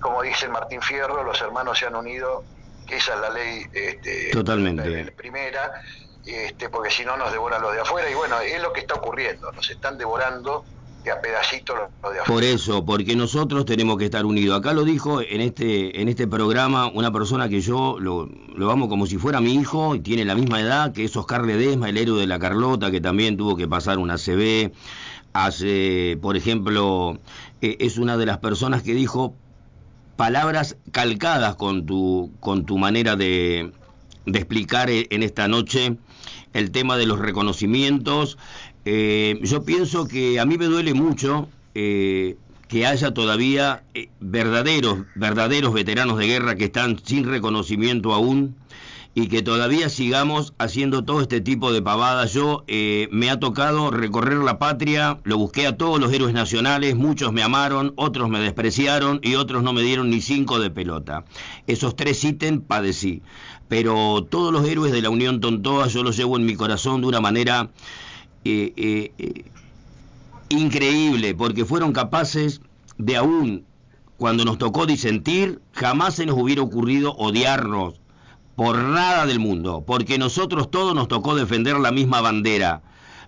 como 0.00 0.22
dice 0.22 0.48
Martín 0.48 0.82
Fierro, 0.82 1.22
los 1.24 1.40
hermanos 1.40 1.78
se 1.78 1.86
han 1.86 1.96
unido, 1.96 2.44
que 2.86 2.96
esa 2.96 3.14
es 3.14 3.20
la 3.20 3.30
ley 3.30 3.66
este, 3.72 4.30
Totalmente. 4.32 5.12
primera, 5.12 5.82
este, 6.26 6.68
porque 6.68 6.90
si 6.90 7.04
no 7.04 7.16
nos 7.16 7.32
devoran 7.32 7.62
los 7.62 7.72
de 7.72 7.80
afuera, 7.80 8.10
y 8.10 8.14
bueno, 8.14 8.40
es 8.40 8.60
lo 8.60 8.72
que 8.72 8.80
está 8.80 8.94
ocurriendo, 8.94 9.50
nos 9.52 9.70
están 9.70 9.96
devorando 9.96 10.64
a 11.10 11.14
afuera. 11.14 12.24
Por 12.26 12.44
eso, 12.44 12.84
porque 12.84 13.16
nosotros 13.16 13.64
tenemos 13.64 13.98
que 13.98 14.04
estar 14.04 14.24
unidos. 14.24 14.58
Acá 14.58 14.72
lo 14.72 14.84
dijo 14.84 15.20
en 15.20 15.40
este, 15.40 16.00
en 16.00 16.08
este 16.08 16.26
programa 16.26 16.86
una 16.86 17.12
persona 17.12 17.48
que 17.48 17.60
yo 17.60 17.96
lo, 17.98 18.28
lo 18.54 18.70
amo 18.70 18.88
como 18.88 19.06
si 19.06 19.18
fuera 19.18 19.40
mi 19.40 19.54
hijo 19.54 19.94
y 19.94 20.00
tiene 20.00 20.24
la 20.24 20.34
misma 20.34 20.60
edad, 20.60 20.92
que 20.92 21.04
es 21.04 21.16
Oscar 21.16 21.44
Ledesma, 21.44 21.88
el 21.88 21.98
héroe 21.98 22.20
de 22.20 22.26
la 22.26 22.38
Carlota, 22.38 22.90
que 22.90 23.00
también 23.00 23.36
tuvo 23.36 23.56
que 23.56 23.68
pasar 23.68 23.98
una 23.98 24.16
CB. 24.16 24.72
Hace, 25.32 26.18
por 26.20 26.36
ejemplo, 26.36 27.18
eh, 27.62 27.76
es 27.80 27.98
una 27.98 28.16
de 28.16 28.26
las 28.26 28.38
personas 28.38 28.82
que 28.82 28.94
dijo 28.94 29.34
palabras 30.16 30.76
calcadas 30.90 31.56
con 31.56 31.86
tu, 31.86 32.32
con 32.40 32.66
tu 32.66 32.78
manera 32.78 33.16
de, 33.16 33.72
de 34.26 34.38
explicar 34.38 34.90
eh, 34.90 35.06
en 35.10 35.22
esta 35.22 35.48
noche 35.48 35.96
el 36.52 36.70
tema 36.70 36.96
de 36.96 37.06
los 37.06 37.18
reconocimientos. 37.18 38.38
Eh, 38.84 39.38
yo 39.42 39.64
pienso 39.64 40.08
que 40.08 40.40
a 40.40 40.44
mí 40.44 40.58
me 40.58 40.66
duele 40.66 40.94
mucho 40.94 41.48
eh, 41.74 42.36
que 42.68 42.86
haya 42.86 43.14
todavía 43.14 43.84
verdaderos, 44.20 45.00
verdaderos 45.14 45.72
veteranos 45.72 46.18
de 46.18 46.26
guerra 46.26 46.56
que 46.56 46.64
están 46.64 46.98
sin 47.04 47.24
reconocimiento 47.24 48.12
aún 48.12 48.56
y 49.14 49.28
que 49.28 49.42
todavía 49.42 49.90
sigamos 49.90 50.54
haciendo 50.58 51.04
todo 51.04 51.20
este 51.20 51.42
tipo 51.42 51.70
de 51.70 51.82
pavadas. 51.82 52.32
Yo 52.32 52.64
me 53.10 53.28
ha 53.28 53.38
tocado 53.38 53.90
recorrer 53.90 54.38
la 54.38 54.58
patria, 54.58 55.18
lo 55.24 55.36
busqué 55.36 55.66
a 55.66 55.76
todos 55.76 56.00
los 56.00 56.10
héroes 56.14 56.32
nacionales, 56.32 56.96
muchos 56.96 57.30
me 57.30 57.42
amaron, 57.42 57.92
otros 57.96 58.30
me 58.30 58.40
despreciaron 58.40 59.20
y 59.22 59.34
otros 59.34 59.62
no 59.62 59.74
me 59.74 59.82
dieron 59.82 60.08
ni 60.08 60.22
cinco 60.22 60.58
de 60.58 60.70
pelota. 60.70 61.26
Esos 61.66 61.94
tres 61.94 62.24
ítems 62.24 62.62
padecí 62.66 63.20
pero 63.72 64.26
todos 64.28 64.52
los 64.52 64.68
héroes 64.68 64.92
de 64.92 65.00
la 65.00 65.08
Unión 65.08 65.40
Tontoa 65.40 65.86
yo 65.86 66.02
los 66.02 66.14
llevo 66.14 66.36
en 66.36 66.44
mi 66.44 66.56
corazón 66.56 67.00
de 67.00 67.06
una 67.06 67.22
manera 67.22 67.70
eh, 68.44 68.72
eh, 68.76 69.12
eh, 69.18 69.44
increíble, 70.48 71.34
porque 71.34 71.64
fueron 71.64 71.92
capaces 71.92 72.60
de 72.98 73.16
aún, 73.16 73.64
cuando 74.16 74.44
nos 74.44 74.58
tocó 74.58 74.86
disentir, 74.86 75.60
jamás 75.72 76.14
se 76.14 76.26
nos 76.26 76.38
hubiera 76.38 76.62
ocurrido 76.62 77.12
odiarnos 77.12 78.00
por 78.56 78.76
nada 78.76 79.26
del 79.26 79.40
mundo, 79.40 79.82
porque 79.86 80.18
nosotros 80.18 80.70
todos 80.70 80.94
nos 80.94 81.08
tocó 81.08 81.34
defender 81.34 81.78
la 81.78 81.90
misma 81.90 82.20
bandera 82.20 82.82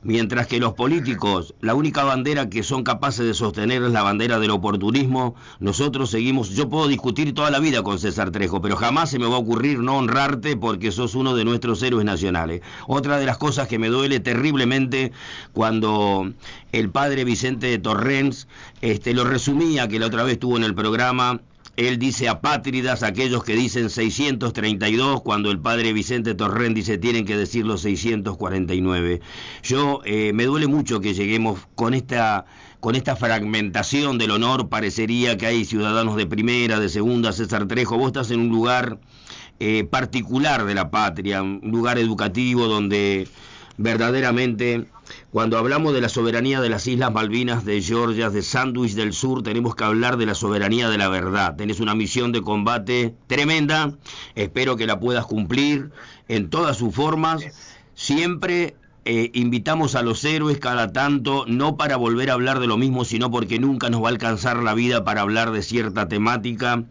mientras 0.05 0.47
que 0.47 0.61
los 0.61 0.75
políticos, 0.75 1.55
la 1.61 1.75
única 1.75 2.05
bandera 2.05 2.49
que 2.49 2.63
son 2.63 2.85
capaces 2.85 3.27
de 3.27 3.35
sostener 3.35 3.83
es 3.83 3.91
la 3.91 4.03
bandera 4.03 4.39
del 4.39 4.51
oportunismo, 4.51 5.35
nosotros 5.59 6.11
seguimos, 6.11 6.51
yo 6.51 6.69
puedo 6.69 6.87
discutir 6.87 7.35
toda 7.35 7.51
la 7.51 7.59
vida 7.59 7.83
con 7.83 7.99
César 7.99 8.31
Trejo, 8.31 8.61
pero 8.61 8.77
jamás 8.77 9.11
se 9.11 9.19
me 9.19 9.27
va 9.27 9.37
a 9.37 9.39
ocurrir 9.39 9.81
no 9.81 9.97
honrarte 9.97 10.57
porque 10.57 10.93
sos 10.93 11.15
uno 11.15 11.35
de 11.35 11.45
nuestros 11.45 11.83
héroes 11.83 12.05
nacionales. 12.05 12.61
Otra 12.87 13.19
de 13.19 13.27
las 13.27 13.39
cosas 13.39 13.67
que 13.67 13.79
me 13.79 13.89
duele 13.89 14.21
terriblemente 14.21 15.13
cuando 15.53 16.31
el 16.73 16.91
padre 16.91 17.25
Vicente 17.25 17.67
de 17.67 17.79
Torrens 17.79 18.47
este, 18.83 19.15
lo 19.15 19.25
resumía, 19.25 19.89
que 19.89 19.99
la 19.99 20.07
otra 20.07 20.23
vez 20.23 20.35
estuvo 20.35 20.57
en 20.57 20.65
el 20.65 20.75
programa, 20.75 21.41
él 21.77 21.99
dice 21.99 22.29
apátridas, 22.29 23.03
aquellos 23.03 23.43
que 23.43 23.57
dicen 23.57 23.91
632, 23.91 25.23
cuando 25.23 25.51
el 25.51 25.59
padre 25.59 25.93
Vicente 25.93 26.35
Torrén 26.35 26.75
dice 26.75 26.99
tienen 26.99 27.25
que 27.25 27.37
decir 27.37 27.67
los 27.67 27.83
649. 27.83 29.21
Yo 29.63 30.01
eh, 30.05 30.33
me 30.33 30.45
duele 30.45 30.67
mucho 30.69 31.01
que 31.01 31.15
lleguemos 31.15 31.61
con 31.75 31.95
esta 31.95 32.47
con 32.81 32.97
esta 32.97 33.17
fragmentación 33.17 34.19
del 34.19 34.31
honor, 34.31 34.69
parecería 34.69 35.39
que 35.39 35.47
hay 35.47 35.65
ciudadanos 35.65 36.17
de 36.17 36.27
primera, 36.27 36.79
de 36.79 36.91
segunda, 36.91 37.33
César 37.33 37.67
Trejo, 37.67 37.97
vos 37.97 38.09
estás 38.09 38.31
en 38.31 38.41
un 38.41 38.51
lugar 38.51 38.99
eh, 39.59 39.85
particular 39.85 40.67
de 40.67 40.75
la 40.75 40.91
patria, 40.91 41.43
un 41.43 41.63
lugar 41.63 41.97
educativo 41.99 42.67
donde 42.67 43.27
verdaderamente 43.77 44.87
cuando 45.31 45.59
hablamos 45.59 45.93
de 45.93 46.01
la 46.01 46.09
soberanía 46.09 46.61
de 46.61 46.69
las 46.69 46.87
Islas 46.87 47.13
Malvinas, 47.13 47.65
de 47.65 47.83
Georgia, 47.83 48.31
de 48.31 48.43
Sandwich 48.43 48.95
del 48.95 49.13
Sur, 49.13 49.43
tenemos 49.43 49.75
que 49.75 49.85
hablar 49.85 50.17
de 50.17 50.27
la 50.27 50.35
soberanía 50.35 50.89
de 50.89 50.99
la 50.99 51.09
verdad. 51.09 51.57
Tenés 51.57 51.81
una 51.81 51.95
misión 51.95 52.33
de 52.33 52.43
combate 52.43 53.15
tremenda, 53.27 53.95
espero 54.35 54.77
que 54.77 54.87
la 54.87 55.01
puedas 55.01 55.27
cumplir 55.27 55.91
en 56.29 56.51
todas 56.51 56.79
sus 56.79 56.95
formas. 56.95 57.45
Siempre 57.95 58.77
eh, 59.05 59.31
invitamos 59.35 59.97
a 59.97 60.03
los 60.03 60.25
héroes 60.25 60.59
cada 60.59 60.93
tanto, 60.93 61.45
no 61.47 61.77
para 61.77 61.97
volver 61.97 62.31
a 62.31 62.35
hablar 62.35 62.61
de 62.61 62.67
lo 62.67 62.79
mismo, 62.79 63.05
sino 63.05 63.31
porque 63.31 63.59
nunca 63.59 63.91
nos 63.91 64.03
va 64.03 64.09
a 64.09 64.13
alcanzar 64.13 64.63
la 64.63 64.73
vida 64.75 65.05
para 65.05 65.21
hablar 65.21 65.51
de 65.51 65.63
cierta 65.63 66.09
temática. 66.09 66.85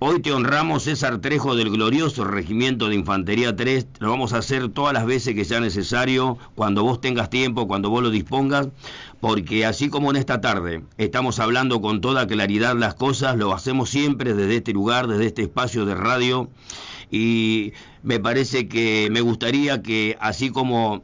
Hoy 0.00 0.22
te 0.22 0.30
honramos, 0.30 0.84
César 0.84 1.20
Trejo, 1.20 1.56
del 1.56 1.70
glorioso 1.70 2.22
Regimiento 2.22 2.88
de 2.88 2.94
Infantería 2.94 3.56
3. 3.56 3.88
Lo 3.98 4.10
vamos 4.10 4.32
a 4.32 4.38
hacer 4.38 4.68
todas 4.68 4.94
las 4.94 5.04
veces 5.04 5.34
que 5.34 5.44
sea 5.44 5.58
necesario, 5.58 6.38
cuando 6.54 6.84
vos 6.84 7.00
tengas 7.00 7.30
tiempo, 7.30 7.66
cuando 7.66 7.90
vos 7.90 8.04
lo 8.04 8.10
dispongas, 8.10 8.68
porque 9.18 9.66
así 9.66 9.88
como 9.88 10.10
en 10.10 10.16
esta 10.16 10.40
tarde 10.40 10.84
estamos 10.98 11.40
hablando 11.40 11.80
con 11.80 12.00
toda 12.00 12.28
claridad 12.28 12.76
las 12.76 12.94
cosas, 12.94 13.36
lo 13.36 13.52
hacemos 13.52 13.90
siempre 13.90 14.34
desde 14.34 14.58
este 14.58 14.72
lugar, 14.72 15.08
desde 15.08 15.26
este 15.26 15.42
espacio 15.42 15.84
de 15.84 15.96
radio, 15.96 16.48
y 17.10 17.72
me 18.04 18.20
parece 18.20 18.68
que 18.68 19.08
me 19.10 19.20
gustaría 19.20 19.82
que 19.82 20.16
así 20.20 20.50
como 20.50 21.02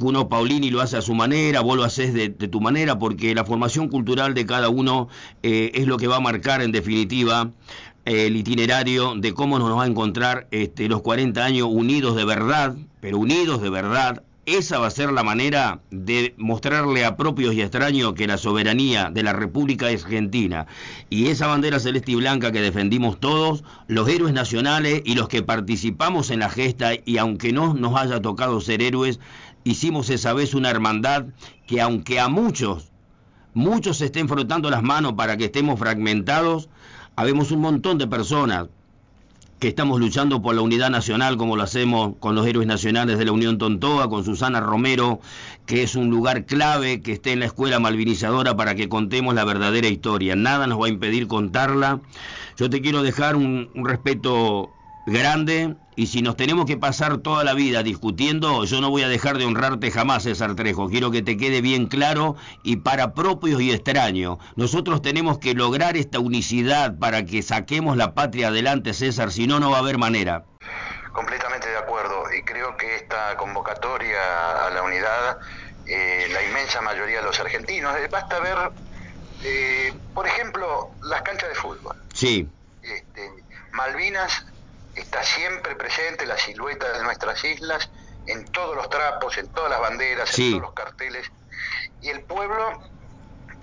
uno 0.00 0.28
Paulini 0.28 0.70
lo 0.70 0.80
hace 0.80 0.96
a 0.96 1.02
su 1.02 1.14
manera, 1.14 1.60
vos 1.60 1.76
lo 1.76 1.84
haces 1.84 2.14
de, 2.14 2.30
tu 2.30 2.60
manera, 2.60 2.98
porque 2.98 3.34
la 3.34 3.44
formación 3.44 3.88
cultural 3.88 4.32
de 4.34 4.46
cada 4.46 4.68
uno 4.68 5.08
eh, 5.42 5.72
es 5.74 5.86
lo 5.86 5.96
que 5.96 6.06
va 6.06 6.16
a 6.16 6.20
marcar 6.20 6.62
en 6.62 6.70
definitiva 6.72 7.50
el 8.08 8.36
itinerario 8.36 9.14
de 9.16 9.34
cómo 9.34 9.58
nos 9.58 9.76
va 9.76 9.84
a 9.84 9.86
encontrar 9.86 10.48
este, 10.50 10.88
los 10.88 11.02
40 11.02 11.44
años 11.44 11.68
unidos 11.70 12.16
de 12.16 12.24
verdad, 12.24 12.74
pero 13.00 13.18
unidos 13.18 13.60
de 13.60 13.68
verdad. 13.68 14.22
Esa 14.46 14.78
va 14.78 14.86
a 14.86 14.90
ser 14.90 15.12
la 15.12 15.22
manera 15.22 15.82
de 15.90 16.34
mostrarle 16.38 17.04
a 17.04 17.18
propios 17.18 17.52
y 17.52 17.60
extraños 17.60 18.14
que 18.14 18.26
la 18.26 18.38
soberanía 18.38 19.10
de 19.10 19.22
la 19.22 19.34
República 19.34 19.88
Argentina 19.88 20.66
y 21.10 21.26
esa 21.26 21.48
bandera 21.48 21.80
celeste 21.80 22.12
y 22.12 22.14
blanca 22.14 22.50
que 22.50 22.62
defendimos 22.62 23.20
todos, 23.20 23.62
los 23.88 24.08
héroes 24.08 24.32
nacionales 24.32 25.02
y 25.04 25.14
los 25.14 25.28
que 25.28 25.42
participamos 25.42 26.30
en 26.30 26.38
la 26.38 26.48
gesta 26.48 26.92
y 27.04 27.18
aunque 27.18 27.52
no 27.52 27.74
nos 27.74 27.94
haya 28.00 28.22
tocado 28.22 28.62
ser 28.62 28.80
héroes, 28.80 29.20
hicimos 29.64 30.08
esa 30.08 30.32
vez 30.32 30.54
una 30.54 30.70
hermandad 30.70 31.26
que 31.66 31.82
aunque 31.82 32.18
a 32.18 32.30
muchos, 32.30 32.90
muchos 33.52 34.00
estén 34.00 34.28
frotando 34.28 34.70
las 34.70 34.82
manos 34.82 35.12
para 35.12 35.36
que 35.36 35.44
estemos 35.44 35.78
fragmentados, 35.78 36.70
habemos 37.18 37.50
un 37.50 37.60
montón 37.60 37.98
de 37.98 38.06
personas 38.06 38.68
que 39.58 39.66
estamos 39.66 39.98
luchando 39.98 40.40
por 40.40 40.54
la 40.54 40.60
unidad 40.60 40.88
nacional 40.88 41.36
como 41.36 41.56
lo 41.56 41.64
hacemos 41.64 42.14
con 42.20 42.36
los 42.36 42.46
héroes 42.46 42.68
nacionales 42.68 43.18
de 43.18 43.24
la 43.24 43.32
Unión 43.32 43.58
Tontoa, 43.58 44.08
con 44.08 44.24
Susana 44.24 44.60
Romero, 44.60 45.18
que 45.66 45.82
es 45.82 45.96
un 45.96 46.10
lugar 46.10 46.46
clave 46.46 47.00
que 47.02 47.10
esté 47.10 47.32
en 47.32 47.40
la 47.40 47.46
escuela 47.46 47.80
malvinizadora 47.80 48.56
para 48.56 48.76
que 48.76 48.88
contemos 48.88 49.34
la 49.34 49.44
verdadera 49.44 49.88
historia. 49.88 50.36
Nada 50.36 50.68
nos 50.68 50.80
va 50.80 50.86
a 50.86 50.90
impedir 50.90 51.26
contarla. 51.26 52.00
Yo 52.56 52.70
te 52.70 52.80
quiero 52.80 53.02
dejar 53.02 53.34
un, 53.34 53.68
un 53.74 53.84
respeto 53.84 54.70
grande 55.08 55.74
y 55.96 56.06
si 56.06 56.22
nos 56.22 56.36
tenemos 56.36 56.66
que 56.66 56.76
pasar 56.76 57.18
toda 57.18 57.42
la 57.42 57.54
vida 57.54 57.82
discutiendo, 57.82 58.64
yo 58.64 58.80
no 58.80 58.90
voy 58.90 59.02
a 59.02 59.08
dejar 59.08 59.36
de 59.38 59.46
honrarte 59.46 59.90
jamás, 59.90 60.22
César 60.22 60.54
Trejo. 60.54 60.88
Quiero 60.88 61.10
que 61.10 61.22
te 61.22 61.36
quede 61.36 61.60
bien 61.60 61.86
claro 61.86 62.36
y 62.62 62.76
para 62.76 63.14
propios 63.14 63.60
y 63.60 63.72
extraños. 63.72 64.38
Nosotros 64.54 65.02
tenemos 65.02 65.38
que 65.38 65.54
lograr 65.54 65.96
esta 65.96 66.20
unicidad 66.20 66.96
para 66.98 67.24
que 67.24 67.42
saquemos 67.42 67.96
la 67.96 68.14
patria 68.14 68.48
adelante, 68.48 68.94
César, 68.94 69.32
si 69.32 69.46
no, 69.46 69.58
no 69.58 69.70
va 69.70 69.78
a 69.78 69.80
haber 69.80 69.98
manera. 69.98 70.44
Completamente 71.12 71.68
de 71.68 71.78
acuerdo 71.78 72.22
y 72.38 72.44
creo 72.44 72.76
que 72.76 72.94
esta 72.94 73.36
convocatoria 73.36 74.66
a 74.66 74.70
la 74.70 74.82
unidad, 74.82 75.38
eh, 75.86 76.28
la 76.32 76.44
inmensa 76.44 76.80
mayoría 76.80 77.18
de 77.18 77.24
los 77.24 77.40
argentinos, 77.40 77.96
eh, 77.96 78.08
basta 78.08 78.38
ver, 78.38 78.56
eh, 79.42 79.92
por 80.14 80.28
ejemplo, 80.28 80.90
las 81.02 81.22
canchas 81.22 81.48
de 81.48 81.54
fútbol. 81.56 81.96
Sí. 82.14 82.48
Este, 82.82 83.30
Malvinas 83.72 84.44
está 85.00 85.22
siempre 85.22 85.74
presente 85.76 86.26
la 86.26 86.36
silueta 86.36 86.92
de 86.92 87.02
nuestras 87.02 87.42
islas 87.44 87.90
en 88.26 88.44
todos 88.46 88.76
los 88.76 88.88
trapos, 88.90 89.38
en 89.38 89.48
todas 89.48 89.70
las 89.70 89.80
banderas, 89.80 90.38
en 90.38 90.50
todos 90.50 90.62
los 90.62 90.74
carteles. 90.74 91.30
Y 92.02 92.08
el 92.08 92.22
pueblo 92.22 92.82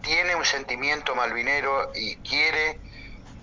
tiene 0.01 0.35
un 0.35 0.45
sentimiento 0.45 1.15
malvinero 1.15 1.91
y 1.95 2.15
quiere 2.17 2.79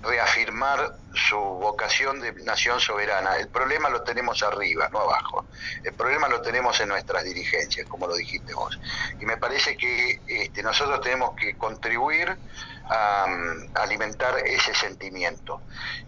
reafirmar 0.02 0.96
su 1.14 1.36
vocación 1.36 2.20
de 2.20 2.32
nación 2.44 2.80
soberana. 2.80 3.36
El 3.36 3.48
problema 3.48 3.88
lo 3.88 4.02
tenemos 4.02 4.42
arriba, 4.42 4.88
no 4.90 5.00
abajo. 5.00 5.46
El 5.84 5.92
problema 5.92 6.28
lo 6.28 6.40
tenemos 6.42 6.80
en 6.80 6.88
nuestras 6.88 7.24
dirigencias, 7.24 7.86
como 7.88 8.06
lo 8.06 8.16
dijiste 8.16 8.52
vos. 8.54 8.78
Y 9.20 9.26
me 9.26 9.36
parece 9.36 9.76
que 9.76 10.20
este, 10.26 10.62
nosotros 10.62 11.00
tenemos 11.00 11.36
que 11.36 11.56
contribuir 11.56 12.36
a, 12.92 13.26
alimentar 13.74 14.38
ese 14.44 14.74
sentimiento 14.74 15.62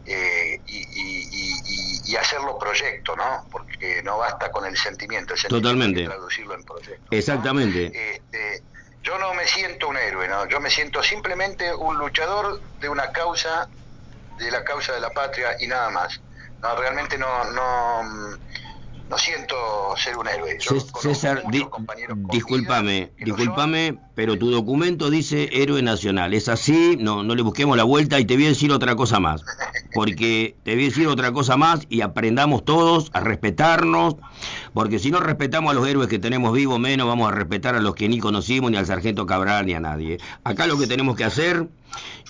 eh, 0.04 0.60
y, 0.66 2.02
y, 2.06 2.16
hacerlo 2.16 2.56
proyecto, 2.58 3.16
¿no? 3.16 3.44
Porque 3.50 4.02
no 4.02 4.18
basta 4.18 4.50
con 4.52 4.64
el 4.66 4.76
sentimiento, 4.76 5.34
el 5.34 5.40
sentimiento 5.40 5.68
Totalmente. 5.68 6.04
traducirlo 6.04 6.54
en 6.54 6.62
proyecto. 6.62 7.06
Exactamente. 7.10 8.14
Este, 8.14 8.62
yo 9.02 9.18
no 9.18 9.34
me 9.34 9.46
siento 9.46 9.88
un 9.88 9.96
héroe, 9.96 10.28
¿no? 10.28 10.48
Yo 10.48 10.60
me 10.60 10.70
siento 10.70 11.02
simplemente 11.02 11.74
un 11.74 11.98
luchador 11.98 12.60
de 12.80 12.88
una 12.88 13.10
causa, 13.12 13.68
de 14.38 14.50
la 14.50 14.64
causa 14.64 14.92
de 14.92 15.00
la 15.00 15.10
patria 15.10 15.56
y 15.60 15.66
nada 15.66 15.90
más. 15.90 16.20
No, 16.62 16.76
realmente 16.76 17.18
no, 17.18 17.44
no, 17.50 18.02
no 19.08 19.18
siento 19.18 19.94
ser 19.96 20.16
un 20.16 20.28
héroe. 20.28 20.58
César, 21.02 21.42
discúlpame, 22.30 23.12
discúlpame, 23.18 23.98
pero 24.14 24.38
tu 24.38 24.50
documento 24.50 25.10
dice 25.10 25.48
héroe 25.52 25.82
nacional. 25.82 26.34
Es 26.34 26.48
así, 26.48 26.96
no, 26.98 27.22
no 27.22 27.34
le 27.34 27.42
busquemos 27.42 27.76
la 27.76 27.84
vuelta 27.84 28.20
y 28.20 28.24
te 28.24 28.36
voy 28.36 28.46
a 28.46 28.48
decir 28.48 28.70
otra 28.72 28.94
cosa 28.94 29.20
más. 29.20 29.42
Porque 29.92 30.56
te 30.62 30.74
voy 30.74 30.84
a 30.84 30.86
decir 30.86 31.06
otra 31.06 31.32
cosa 31.32 31.56
más 31.56 31.86
y 31.88 32.00
aprendamos 32.00 32.64
todos 32.64 33.10
a 33.12 33.20
respetarnos, 33.20 34.16
porque 34.72 34.98
si 34.98 35.10
no 35.10 35.20
respetamos 35.20 35.70
a 35.70 35.74
los 35.74 35.86
héroes 35.86 36.08
que 36.08 36.18
tenemos 36.18 36.52
vivos, 36.52 36.78
menos 36.78 37.06
vamos 37.06 37.28
a 37.28 37.34
respetar 37.34 37.74
a 37.74 37.80
los 37.80 37.94
que 37.94 38.08
ni 38.08 38.18
conocimos, 38.18 38.70
ni 38.70 38.76
al 38.76 38.86
sargento 38.86 39.26
Cabral, 39.26 39.66
ni 39.66 39.74
a 39.74 39.80
nadie. 39.80 40.18
Acá 40.44 40.66
lo 40.66 40.78
que 40.78 40.86
tenemos 40.86 41.16
que 41.16 41.24
hacer 41.24 41.68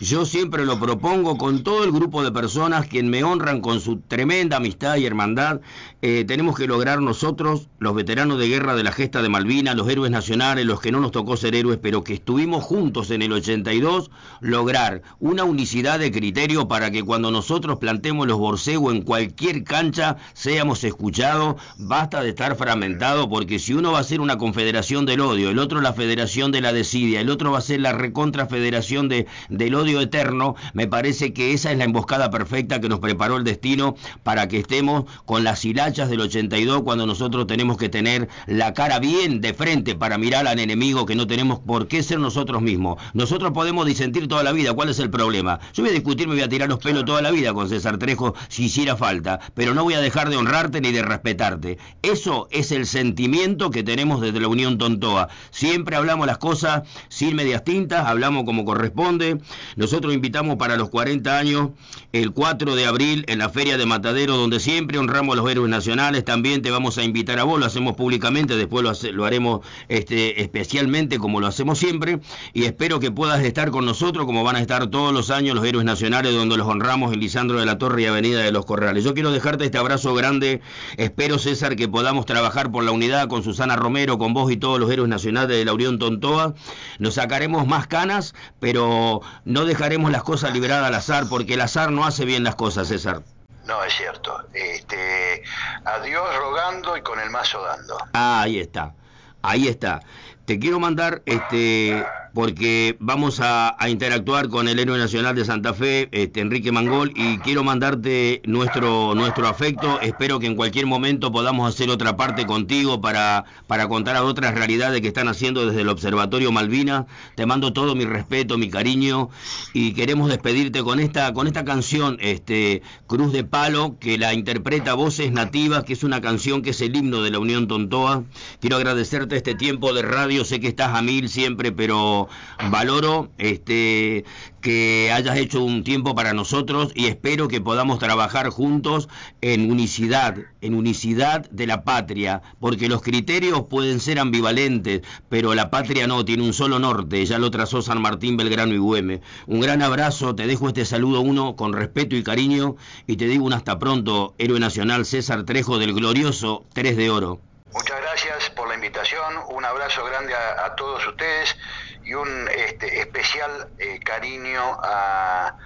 yo 0.01 0.27
siempre 0.27 0.65
lo 0.65 0.79
propongo 0.79 1.39
con 1.39 1.63
todo 1.63 1.85
el 1.85 1.93
grupo 1.93 2.23
de 2.23 2.33
personas 2.33 2.87
quien 2.87 3.09
me 3.09 3.23
honran 3.23 3.61
con 3.61 3.81
su 3.81 3.99
tremenda 3.99 4.57
amistad 4.57 4.97
y 4.97 5.07
hermandad. 5.07 5.61
Eh, 6.03 6.25
tenemos 6.27 6.57
que 6.57 6.67
lograr 6.67 7.01
nosotros, 7.01 7.69
los 7.79 7.95
veteranos 7.95 8.39
de 8.39 8.49
guerra 8.49 8.75
de 8.75 8.83
la 8.83 8.93
gesta 8.93 9.23
de 9.23 9.29
Malvinas, 9.29 9.77
los 9.77 9.89
héroes 9.89 10.11
nacionales, 10.11 10.67
los 10.67 10.81
que 10.81 10.93
no 10.93 11.01
nos 11.01 11.13
tocó 11.13 11.37
ser 11.37 11.55
héroes, 11.55 11.74
pero 11.79 12.05
que 12.05 12.15
estuvimos 12.15 12.65
juntos 12.65 13.11
en 13.11 13.23
el 13.23 13.33
82, 13.33 14.11
lograr 14.41 15.03
una 15.21 15.45
unicidad 15.45 15.99
de 15.99 16.11
criterio 16.11 16.69
para 16.69 16.91
que 16.91 17.03
cuando 17.03 17.31
nosotros 17.31 17.79
plantemos 17.79 18.27
los 18.27 18.39
borcegos 18.39 18.95
en 18.95 19.03
cualquier 19.03 19.65
cancha 19.65 20.17
seamos 20.33 20.85
escuchados. 20.85 21.57
Basta 21.79 22.23
de 22.23 22.31
estar 22.31 22.57
fragmentado 22.57 23.29
porque 23.29 23.59
si 23.59 23.75
uno 23.75 23.93
va 23.93 24.01
a 24.01 24.05
ser 24.05 24.21
una 24.21 24.39
confederación 24.39 25.07
del 25.07 25.21
odio, 25.21 25.51
el 25.51 25.59
otro 25.59 25.81
la 25.81 25.93
federación 25.93 26.53
de 26.53 26.61
la 26.61 26.73
desidia, 26.73 27.21
el 27.21 27.31
otro 27.31 27.53
va 27.53 27.59
a 27.59 27.63
ser 27.63 27.81
la 27.81 27.93
recontrafederación 27.93 29.09
de 29.09 29.27
del 29.49 29.75
odio 29.75 30.01
eterno, 30.01 30.57
me 30.73 30.87
parece 30.87 31.33
que 31.33 31.53
esa 31.53 31.73
es 31.73 31.79
la 31.79 31.85
emboscada 31.85 32.31
perfecta 32.31 32.81
que 32.81 32.89
nos 32.89 33.01
preparó 33.01 33.37
el 33.37 33.45
destino 33.45 33.97
para 34.23 34.49
que 34.49 34.59
estemos 34.59 35.05
con 35.25 35.45
las 35.45 35.65
hilachas 35.65 36.09
del 36.09 36.21
82 36.21 36.83
cuando 36.83 37.07
nosotros 37.07 37.47
tenemos 37.47 37.77
que 37.77 37.89
tener 37.89 38.29
la 38.47 38.75
cara 38.75 38.99
bien 38.99 39.41
de 39.41 39.55
frente 39.55 39.95
para 39.95 40.19
mirar 40.19 40.47
al 40.47 40.59
enemigo 40.59 41.07
que 41.07 41.15
no 41.15 41.27
tenemos 41.27 41.61
por 41.67 41.89
qué 41.89 42.03
ser 42.03 42.19
nosotros 42.21 42.63
mismos. 42.63 43.01
Nosotros 43.15 43.53
podemos 43.53 43.87
disentir 43.87 44.29
toda 44.29 44.43
la 44.43 44.53
vida, 44.53 44.73
¿cuál 44.73 44.89
es 44.89 44.99
el 44.99 45.11
problema? 45.11 45.61
Yo 45.73 45.83
voy 45.83 45.91
a 45.91 45.95
discutir, 45.95 46.29
me 46.29 46.35
voy 46.35 46.43
a 46.43 46.49
tirar 46.49 46.69
los 46.69 46.79
pelos 46.79 47.05
toda 47.05 47.23
la 47.23 47.31
vida 47.31 47.53
con 47.55 47.69
César 47.69 47.99
Trejo 47.99 48.35
si 48.49 48.65
hiciera 48.65 48.97
falta, 48.97 49.41
pero 49.55 49.75
no 49.75 49.85
voy 49.85 49.95
a 49.95 50.01
dejar 50.01 50.31
de 50.31 50.37
honrarte 50.37 50.81
ni 50.81 50.93
de 50.93 51.03
respetarte. 51.03 51.79
Eso 52.03 52.49
es 52.51 52.73
el 52.73 52.87
sentimiento 52.87 53.71
que 53.71 53.83
tenemos 53.83 54.21
desde 54.21 54.41
la 54.41 54.49
Unión 54.49 54.79
Tontoa. 54.79 55.29
Siempre 55.51 55.97
hablamos 55.97 56.27
las 56.27 56.39
cosas 56.39 56.83
sin 57.09 57.37
medias 57.37 57.65
tintas, 57.65 58.07
hablamos 58.07 58.45
como 58.45 58.65
corresponde, 58.65 59.39
nosotros 59.77 60.15
invitamos 60.15 60.57
para 60.57 60.77
los 60.77 60.91
40 60.91 61.39
años 61.39 61.71
el 62.13 62.33
4 62.33 62.77
de 62.77 62.87
abril 62.87 63.25
en 63.29 63.39
la 63.39 63.49
Feria 63.49 63.77
de 63.77 63.87
Matadero, 63.87 64.37
donde 64.37 64.61
siempre 64.61 64.99
honramos 64.99 65.35
a 65.35 65.37
los 65.41 65.51
héroes 65.51 65.71
nacionales. 65.71 66.25
También 66.25 66.63
te 66.63 66.71
vamos 66.71 66.99
a 66.99 67.05
invitar 67.05 67.39
a 67.39 67.45
vos, 67.45 67.59
lo 67.59 67.67
hacemos 67.67 67.97
públicamente, 67.97 68.57
después 68.57 68.85
lo, 69.13 69.25
haremos 69.25 69.61
este, 69.89 70.43
especialmente 70.43 71.19
como 71.19 71.41
lo 71.41 71.47
hacemos 71.47 71.54
siempre. 71.75 72.21
Y 72.53 72.65
espero 72.65 73.01
que 73.01 73.11
puedas 73.11 73.43
estar 73.43 73.71
con 73.71 73.85
nosotros, 73.85 74.27
como 74.27 74.45
van 74.45 74.57
a 74.57 74.61
estar 74.61 74.89
todos 74.89 75.13
los 75.13 75.31
años 75.31 75.55
los 75.55 75.65
héroes 75.65 75.85
nacionales, 75.85 76.35
donde 76.35 76.57
los 76.57 76.67
honramos 76.67 77.13
en 77.13 77.21
Lisandro 77.21 77.59
de 77.59 77.67
la 77.67 77.79
Torre 77.79 78.03
y 78.03 78.07
Avenida 78.07 78.41
de 78.41 78.53
los 78.53 78.67
Corrales. 78.67 79.05
Yo 79.05 79.15
quiero 79.15 79.31
dejarte 79.31 79.65
este 79.65 79.79
abrazo 79.79 80.15
grande. 80.15 80.61
Espero, 80.97 81.39
César, 81.39 81.77
que 81.77 81.89
podamos 81.89 82.27
trabajar 82.27 82.71
por 82.71 82.85
la 82.85 82.91
unidad 82.91 83.29
con 83.29 83.43
Susana 83.43 83.77
Romero, 83.77 84.19
con 84.19 84.35
vos 84.35 84.51
y 84.51 84.57
todos 84.57 84.79
los 84.79 84.91
héroes 84.91 85.09
nacionales 85.09 85.57
de 85.57 85.65
la 85.65 85.73
Unión 85.73 85.99
Tontoa. 85.99 86.55
Nos 86.99 87.15
sacaremos 87.15 87.67
más 87.67 87.87
canas, 87.87 88.35
pero 88.61 89.21
no 89.45 89.65
dejaremos 89.65 90.11
las 90.11 90.23
cosas 90.23 90.53
liberadas 90.53 90.89
al 90.89 90.95
azar, 90.95 91.25
porque 91.29 91.55
el 91.55 91.61
azar 91.61 91.91
no 91.91 92.05
hace 92.05 92.25
bien 92.25 92.45
las 92.45 92.55
cosas, 92.55 92.89
César. 92.89 93.23
No, 93.67 93.83
es 93.83 93.95
cierto. 93.95 94.43
Este, 94.53 95.43
a 95.85 95.99
Dios 96.01 96.25
rogando 96.37 96.97
y 96.97 97.03
con 97.03 97.19
el 97.19 97.31
mazo 97.31 97.63
dando. 97.63 97.97
Ah, 98.13 98.43
ahí 98.43 98.59
está. 98.59 98.95
Ahí 99.43 99.69
está. 99.69 100.01
Te 100.45 100.59
quiero 100.59 100.79
mandar 100.79 101.23
este 101.25 102.05
porque 102.35 102.97
vamos 102.99 103.39
a, 103.41 103.77
interactuar 103.89 104.49
con 104.49 104.67
el 104.67 104.81
héroe 104.81 104.99
nacional 104.99 105.37
de 105.37 105.45
Santa 105.45 105.73
Fe, 105.73 106.09
este, 106.11 106.41
Enrique 106.41 106.73
Mangol, 106.73 107.13
y 107.15 107.39
quiero 107.39 107.63
mandarte 107.63 108.43
nuestro, 108.45 109.15
nuestro 109.15 109.47
afecto. 109.47 110.01
Espero 110.01 110.41
que 110.41 110.47
en 110.47 110.57
cualquier 110.57 110.87
momento 110.87 111.31
podamos 111.31 111.73
hacer 111.73 111.91
otra 111.91 112.17
parte 112.17 112.45
contigo 112.45 113.01
para, 113.01 113.45
para 113.69 113.87
contar 113.87 114.17
a 114.17 114.25
otras 114.25 114.55
realidades 114.55 115.01
que 115.01 115.07
están 115.07 115.29
haciendo 115.29 115.65
desde 115.65 115.83
el 115.83 115.89
Observatorio 115.89 116.51
Malvina. 116.51 117.07
Te 117.37 117.47
mando 117.47 117.73
todo 117.73 117.95
mi 117.95 118.05
respeto, 118.05 118.59
mi 118.59 118.69
cariño, 118.69 119.29
y 119.73 119.93
queremos 119.93 120.29
despedirte 120.29 120.83
con 120.83 120.99
esta, 120.99 121.33
con 121.35 121.47
esta 121.47 121.65
canción, 121.65 122.17
este, 122.21 122.83
Cruz 123.07 123.33
de 123.33 123.45
Palo, 123.45 123.97
que 124.01 124.19
la 124.19 124.35
interpreta 124.35 124.95
Voces 124.95 125.31
Nativas, 125.31 125.85
que 125.85 125.93
es 125.93 126.03
una 126.03 126.21
canción 126.21 126.63
que 126.63 126.71
es 126.71 126.81
el 126.81 126.97
himno 126.97 127.23
de 127.23 127.31
la 127.31 127.39
Unión 127.39 127.69
Tontoa. 127.69 128.25
Quiero 128.61 128.77
agradecerte 128.77 129.37
este 129.37 129.55
tiempo 129.55 129.93
de 129.93 130.03
radio, 130.03 130.34
sé 130.43 130.59
que 130.59 130.67
estás 130.67 130.97
a 130.97 131.03
mil 131.03 131.29
siempre, 131.29 131.71
pero 131.71 132.29
valoro 132.71 133.31
este 133.39 134.25
que 134.65 135.13
hayas 135.13 135.37
hecho 135.37 135.63
un 135.63 135.85
tiempo 135.85 136.15
para 136.15 136.33
nosotros 136.33 136.91
y 136.95 137.05
espero 137.05 137.49
que 137.49 137.61
podamos 137.61 137.99
trabajar 137.99 138.49
juntos 138.49 139.11
en 139.43 139.71
unicidad, 139.71 140.39
en 140.63 140.75
unicidad 140.75 141.49
de 141.51 141.67
la 141.67 141.85
patria, 141.85 142.41
porque 142.61 142.89
los 142.89 143.03
criterios 143.03 143.65
pueden 143.69 144.01
ser 144.01 144.19
ambivalentes, 144.19 145.03
pero 145.29 145.55
la 145.55 145.69
patria 145.69 146.07
no, 146.07 146.25
tiene 146.25 146.45
un 146.45 146.55
solo 146.55 146.79
norte, 146.79 147.27
ya 147.27 147.39
lo 147.39 147.51
trazó 147.51 147.83
San 147.83 148.01
Martín, 148.01 148.39
Belgrano 148.39 148.73
y 148.73 148.79
Güeme. 148.79 149.21
Un 149.47 149.61
gran 149.61 149.83
abrazo, 149.83 150.35
te 150.35 150.47
dejo 150.47 150.69
este 150.69 150.87
saludo 150.87 151.21
uno 151.21 151.57
con 151.57 151.75
respeto 151.75 152.17
y 152.17 152.23
cariño 152.23 152.77
y 153.07 153.17
te 153.17 153.27
digo 153.27 153.45
un 153.45 153.53
hasta 153.53 153.79
pronto, 153.79 154.35
héroe 154.39 154.61
nacional 154.61 155.05
César 155.05 155.45
Trejo 155.45 155.79
del 155.79 155.93
glorioso 155.93 156.65
3 156.73 156.97
de 156.97 157.11
Oro. 157.11 157.41
Muchas 157.75 158.01
gracias 158.01 158.51
invitación, 158.85 159.35
un 159.49 159.65
abrazo 159.65 160.05
grande 160.05 160.35
a, 160.35 160.75
todos 160.77 161.07
ustedes 161.07 161.57
y 162.05 162.13
un 162.13 162.49
este, 162.55 163.01
especial 163.01 163.69
eh, 163.79 163.99
cariño 164.05 164.61
a, 164.83 165.57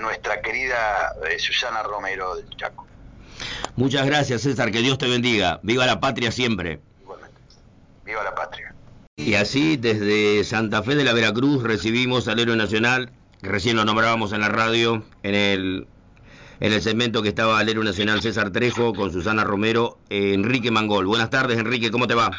nuestra 0.00 0.40
querida 0.40 1.12
eh, 1.30 1.38
Susana 1.38 1.82
Romero 1.82 2.34
del 2.34 2.48
Chaco. 2.56 2.86
Muchas 3.76 4.06
gracias 4.06 4.42
César, 4.42 4.72
que 4.72 4.80
Dios 4.80 4.98
te 4.98 5.06
bendiga. 5.06 5.60
Viva 5.62 5.86
la 5.86 6.00
patria 6.00 6.32
siempre. 6.32 6.80
Igualmente. 7.02 7.40
Viva 8.04 8.24
la 8.24 8.34
patria. 8.34 8.74
Y 9.16 9.34
así 9.34 9.76
desde 9.76 10.42
Santa 10.42 10.82
Fe 10.82 10.96
de 10.96 11.04
la 11.04 11.12
Veracruz 11.12 11.62
recibimos 11.62 12.26
al 12.28 12.40
héroe 12.40 12.56
nacional, 12.56 13.12
recién 13.42 13.76
lo 13.76 13.84
nombrábamos 13.84 14.32
en 14.32 14.40
la 14.40 14.48
radio, 14.48 15.04
en 15.22 15.34
el 15.34 15.86
en 16.60 16.72
el 16.72 16.82
segmento 16.82 17.22
que 17.22 17.28
estaba 17.28 17.60
héroe 17.62 17.84
nacional 17.84 18.22
César 18.22 18.50
Trejo 18.50 18.94
con 18.94 19.12
Susana 19.12 19.44
Romero, 19.44 19.98
Enrique 20.10 20.70
Mangol. 20.70 21.06
Buenas 21.06 21.30
tardes, 21.30 21.58
Enrique, 21.58 21.90
¿cómo 21.90 22.06
te 22.06 22.14
va? 22.14 22.30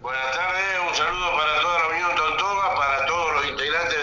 Buenas 0.00 0.30
tardes, 0.32 0.62
un 0.88 0.94
saludo 0.94 1.26
para 1.36 1.60
toda 1.60 1.78
la 1.78 1.88
Unión 1.88 2.10
Tontoga, 2.16 2.74
para 2.76 3.06
todos 3.06 3.32
los 3.34 3.50
integrantes 3.50 3.98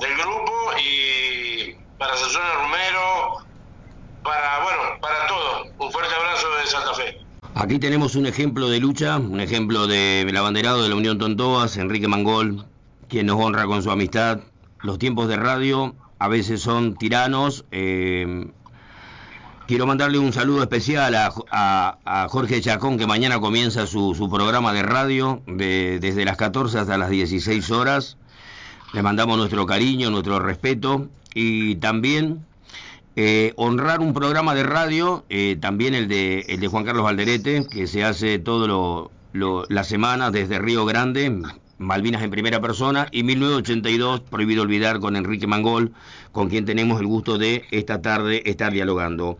del, 0.00 0.16
grupo 0.16 0.52
y 0.82 1.76
para 1.98 2.16
Susana 2.16 2.52
Romero, 2.54 3.46
para, 4.22 4.62
bueno, 4.62 5.00
para 5.00 5.26
todos. 5.26 5.68
Un 5.78 5.92
fuerte 5.92 6.14
abrazo 6.14 6.46
de 6.60 6.66
Santa 6.66 6.94
Fe. 6.94 7.18
Aquí 7.54 7.78
tenemos 7.78 8.16
un 8.16 8.26
ejemplo 8.26 8.68
de 8.68 8.80
lucha, 8.80 9.18
un 9.18 9.40
ejemplo 9.40 9.86
del 9.86 10.36
abanderado 10.36 10.82
de 10.82 10.88
la 10.88 10.96
Unión 10.96 11.18
Tontoas, 11.18 11.76
Enrique 11.76 12.08
Mangol, 12.08 12.66
quien 13.08 13.26
nos 13.26 13.40
honra 13.40 13.66
con 13.66 13.82
su 13.82 13.90
amistad. 13.90 14.40
Los 14.80 14.98
tiempos 14.98 15.28
de 15.28 15.36
radio 15.36 15.94
a 16.22 16.28
veces 16.28 16.60
son 16.60 16.94
tiranos. 16.94 17.64
Eh, 17.72 18.46
quiero 19.66 19.88
mandarle 19.88 20.20
un 20.20 20.32
saludo 20.32 20.62
especial 20.62 21.16
a, 21.16 22.28
Jorge 22.30 22.60
Chacón, 22.60 22.96
que 22.96 23.08
mañana 23.08 23.40
comienza 23.40 23.88
su, 23.88 24.28
programa 24.30 24.72
de 24.72 24.84
radio 24.84 25.42
desde 25.46 26.24
las 26.24 26.36
14 26.36 26.78
hasta 26.78 26.96
las 26.96 27.10
16 27.10 27.68
horas. 27.72 28.18
Le 28.92 29.02
mandamos 29.02 29.36
nuestro 29.36 29.66
cariño, 29.66 30.10
nuestro 30.10 30.38
respeto 30.38 31.08
y 31.34 31.74
también 31.76 32.46
eh, 33.16 33.52
honrar 33.56 33.98
un 33.98 34.14
programa 34.14 34.54
de 34.54 34.62
radio, 34.62 35.24
eh, 35.28 35.56
también 35.60 35.92
el 35.96 36.06
de, 36.06 36.46
el 36.50 36.60
de 36.60 36.68
Juan 36.68 36.84
Carlos 36.84 37.02
Valderete, 37.02 37.66
que 37.66 37.88
se 37.88 38.04
hace 38.04 38.38
todo 38.38 39.10
lo, 39.32 39.66
la 39.68 39.82
semana 39.82 40.30
desde 40.30 40.60
Río 40.60 40.84
Grande, 40.84 41.42
Malvinas 41.82 42.22
en 42.22 42.30
primera 42.30 42.60
persona 42.60 43.08
y 43.10 43.22
1982, 43.22 44.20
prohibido 44.20 44.62
olvidar 44.62 45.00
con 45.00 45.16
Enrique 45.16 45.46
Mangol, 45.46 45.92
con 46.32 46.48
quien 46.48 46.64
tenemos 46.64 47.00
el 47.00 47.06
gusto 47.06 47.38
de 47.38 47.64
esta 47.70 48.00
tarde 48.00 48.42
estar 48.46 48.72
dialogando. 48.72 49.38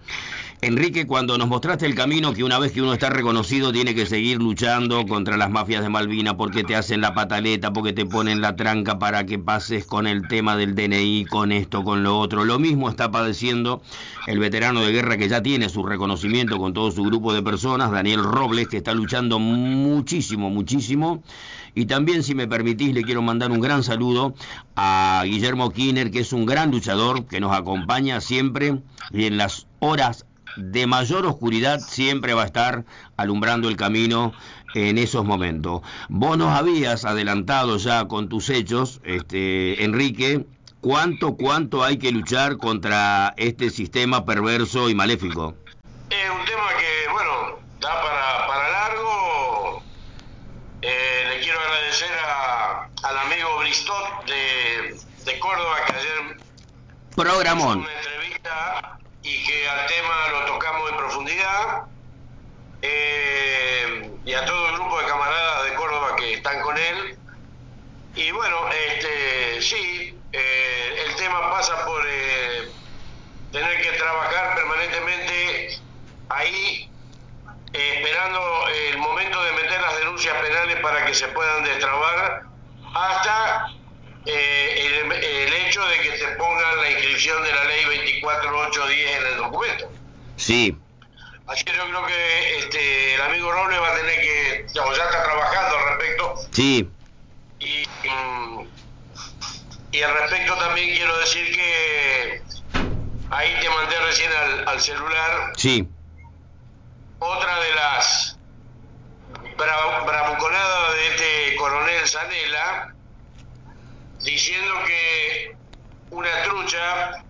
Enrique, 0.64 1.09
cuando 1.09 1.36
nos 1.38 1.49
mostraste 1.49 1.86
el 1.86 1.97
camino 1.97 2.32
que 2.32 2.45
una 2.45 2.57
vez 2.61 2.70
que 2.70 2.80
uno 2.80 2.93
está 2.93 3.11
reconocido 3.11 3.72
tiene 3.72 3.97
que 3.97 4.07
seguir 4.07 4.38
luchando 4.40 5.05
contra 5.07 5.36
las 5.36 5.51
mafias 5.51 5.82
de 5.82 5.88
Malvinas 5.88 6.34
porque 6.34 6.62
te 6.62 6.76
hacen 6.76 7.01
la 7.01 7.14
pataleta, 7.14 7.72
porque 7.72 7.93
te 7.93 8.07
ponen 8.07 8.40
la 8.40 8.55
tranca 8.55 8.97
para 8.97 9.26
que 9.26 9.40
pases 9.40 9.84
con 9.84 10.07
el 10.07 10.28
tema 10.28 10.57
del 10.57 10.76
DNI, 10.76 11.24
con 11.24 11.51
esto, 11.51 11.82
con 11.82 12.05
lo 12.05 12.16
otro. 12.16 12.45
Lo 12.45 12.61
mismo 12.61 12.88
está 12.88 13.11
padeciendo 13.11 13.82
el 14.28 14.38
veterano 14.38 14.82
de 14.82 14.93
guerra 14.93 15.16
que 15.16 15.28
ya 15.28 15.43
tiene 15.43 15.68
su 15.68 15.82
reconocimiento 15.82 16.59
con 16.59 16.72
todo 16.72 16.93
su 16.93 17.03
grupo 17.03 17.34
de 17.34 17.43
personas, 17.43 17.90
Daniel 17.90 18.22
Robles, 18.22 18.68
que 18.68 18.76
está 18.76 18.95
luchando 18.95 19.40
muchísimo, 19.40 20.49
muchísimo. 20.49 21.24
Y 21.75 21.87
también, 21.87 22.23
si 22.23 22.35
me 22.35 22.47
permitís, 22.47 22.93
le 22.93 23.03
quiero 23.03 23.23
mandar 23.23 23.51
un 23.51 23.61
gran 23.61 23.83
saludo 23.83 24.35
a 24.77 25.23
Guillermo 25.25 25.70
Kiner, 25.70 26.11
que 26.11 26.20
es 26.20 26.33
un 26.33 26.47
gran 26.47 26.70
luchador, 26.70 27.27
que 27.27 27.41
nos 27.41 27.57
acompaña 27.57 28.20
siempre 28.20 28.83
y 29.11 29.25
en 29.25 29.39
las 29.39 29.66
horas 29.79 30.27
de 30.57 30.87
mayor 30.87 31.27
oscuridad 31.27 31.81
siempre 31.81 32.35
va 32.35 32.43
a 32.43 32.47
estar 32.47 32.85
alumbrando 33.16 33.68
el 33.68 33.77
camino 33.77 34.33
en 34.75 34.99
esos 34.99 35.25
momentos. 35.25 35.83
Vos 36.09 36.37
nos 36.37 36.57
habías 36.57 37.05
adelantado 37.05 37.77
ya 37.79 38.07
con 38.07 38.29
tus 38.29 38.51
hechos, 38.51 39.01
este, 39.05 39.85
Enrique, 39.85 40.47
cuánto, 40.81 41.37
cuánto 41.37 41.85
hay 41.85 41.99
que 41.99 42.12
luchar 42.12 42.57
contra 42.57 43.35
este 43.37 43.70
sistema 43.70 44.25
perverso 44.25 44.89
y 44.91 44.95
maléfico. 44.95 45.55
Es 46.11 46.31
un 46.31 46.45
tema 46.45 46.68
que, 46.79 47.12
bueno, 47.12 47.59
da 47.81 48.03
para, 48.03 48.47
para 48.47 48.70
largo. 48.70 49.83
Eh, 50.83 51.25
le 51.31 51.41
quiero 51.41 51.59
agradecer 51.61 52.11
a, 52.27 52.89
al 53.03 53.16
de, 54.27 55.01
de 55.25 55.39
Córdoba 55.39 55.77
que 55.87 55.93
ayer 55.95 56.37
programón 57.16 57.79
una 57.79 57.95
entrevista 57.95 58.99
y 59.23 59.43
que 59.45 59.66
al 59.66 59.87
tema 59.87 60.29
lo 60.31 60.45
tocamos 60.45 60.91
en 60.91 60.97
profundidad. 60.99 61.83
Eh, 62.83 64.11
y 64.27 64.35
a 64.35 64.45
todo 64.45 64.68
el 64.68 64.75
grupo 64.75 65.01
de 65.01 65.07
camaradas 65.07 65.64
de 65.64 65.75
Córdoba 65.75 66.16
que 66.16 66.35
están 66.35 66.61
con 66.61 66.77
él. 66.77 67.16
Y 68.14 68.31
bueno, 68.33 68.68
este, 68.68 69.62
sí, 69.62 70.18
eh, 70.33 71.05
el 71.07 71.16
tema 71.16 71.51
pasa 71.51 71.83
por 71.87 72.05
eh, 72.07 72.68
tener 73.53 73.81
que 73.81 73.93
trabajar 73.93 74.55
permanentemente 74.55 75.81
ahí, 76.29 76.91
esperando 77.73 78.68
el 78.68 78.99
momento 78.99 79.43
de 79.43 79.53
meter 79.53 79.81
las 79.81 79.97
denuncias 79.97 80.37
penales 80.43 80.79
para 80.81 81.07
que 81.07 81.14
se 81.14 81.29
puedan 81.29 81.64
destrabar, 81.64 82.52
hasta 82.95 83.66
el, 84.26 85.12
el, 85.12 85.53
hecho 85.53 85.84
de 85.86 86.01
que 86.01 86.11
te 86.11 86.26
pongan 86.36 86.80
la 86.80 86.90
inscripción 86.90 87.43
de 87.43 87.53
la 87.53 87.64
ley 87.64 87.84
24810 88.20 89.16
en 89.16 89.26
el 89.26 89.36
documento. 89.36 89.90
Sí. 90.36 90.76
Así 91.47 91.64
que 91.64 91.72
yo 91.76 91.84
creo 91.86 92.07
que 92.07 92.59
este, 92.59 93.14
el 93.14 93.20
amigo 93.22 93.53
Robles 93.53 93.80
va 93.80 93.90
a 93.90 93.97
tener 93.97 94.20
que, 94.20 94.66
digamos, 94.72 94.97
ya 94.97 95.05
está 95.05 95.24
trabajando 95.24 95.78
al 95.78 95.84
respecto. 95.88 96.34
Sí. 96.51 96.88
Y, 97.59 97.84
y 99.93 100.03
al 100.03 100.14
respecto 100.14 100.55
también 100.57 100.95
quiero 100.97 101.16
decir 101.18 101.55
que 101.55 102.43
ahí 103.30 103.55
te 103.61 103.68
mandé 103.68 103.99
recién 104.01 104.32
al, 104.32 104.68
al 104.68 104.80
celular. 104.80 105.53
Sí. 105.57 105.88
Otra 107.18 107.61
de 107.61 107.74
las 107.74 108.38
bra, 109.57 110.01
bravuconadas 110.05 110.95
de 110.95 111.07
este 111.09 111.57
Zanela 112.13 112.95
diciendo 114.21 114.75
que 114.87 115.57
una 116.11 116.43
trucha 116.45 117.25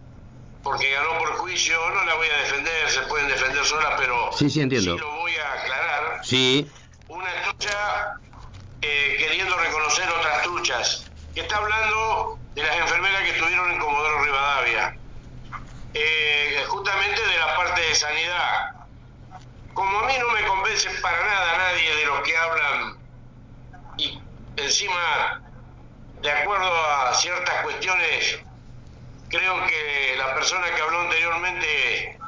porque 0.64 0.90
ganó 0.90 1.18
por 1.18 1.28
juicio, 1.38 1.78
no 1.90 2.04
la 2.04 2.14
voy 2.14 2.26
a 2.28 2.36
defender, 2.38 2.90
se 2.90 3.00
pueden 3.02 3.28
defender 3.28 3.64
solas, 3.64 3.94
pero 3.96 4.30
sí, 4.32 4.50
sí, 4.50 4.60
entiendo. 4.60 4.94
sí 4.94 5.00
lo 5.00 5.10
voy 5.16 5.32
a 5.36 5.52
aclarar. 5.52 6.24
Sí. 6.24 6.70
Una 7.08 7.42
trucha 7.42 8.14
eh, 8.80 9.16
queriendo 9.18 9.56
reconocer 9.56 10.08
otras 10.08 10.42
truchas, 10.42 11.10
que 11.34 11.40
está 11.40 11.56
hablando 11.56 12.38
de 12.54 12.62
las 12.62 12.76
enfermeras 12.76 13.22
que 13.22 13.30
estuvieron 13.30 13.72
en 13.72 13.78
Comodoro 13.78 14.22
Rivadavia, 14.24 14.96
eh, 15.94 16.64
justamente 16.68 17.20
de 17.20 17.38
la 17.38 17.56
parte 17.56 17.80
de 17.80 17.94
sanidad. 17.94 18.86
Como 19.74 19.98
a 20.00 20.06
mí 20.06 20.14
no 20.18 20.28
me 20.32 20.46
convence 20.46 20.90
para 21.00 21.24
nada 21.24 21.58
nadie 21.58 21.96
de 21.96 22.06
los 22.06 22.20
que 22.22 22.36
hablan 22.36 23.01
encima, 24.56 25.42
de 26.20 26.30
acuerdo 26.30 26.72
a 26.72 27.14
ciertas 27.14 27.62
cuestiones 27.62 28.38
creo 29.32 29.66
que 29.66 30.14
la 30.18 30.34
persona 30.34 30.66
que 30.74 30.82
habló 30.82 31.00
anteriormente 31.00 32.18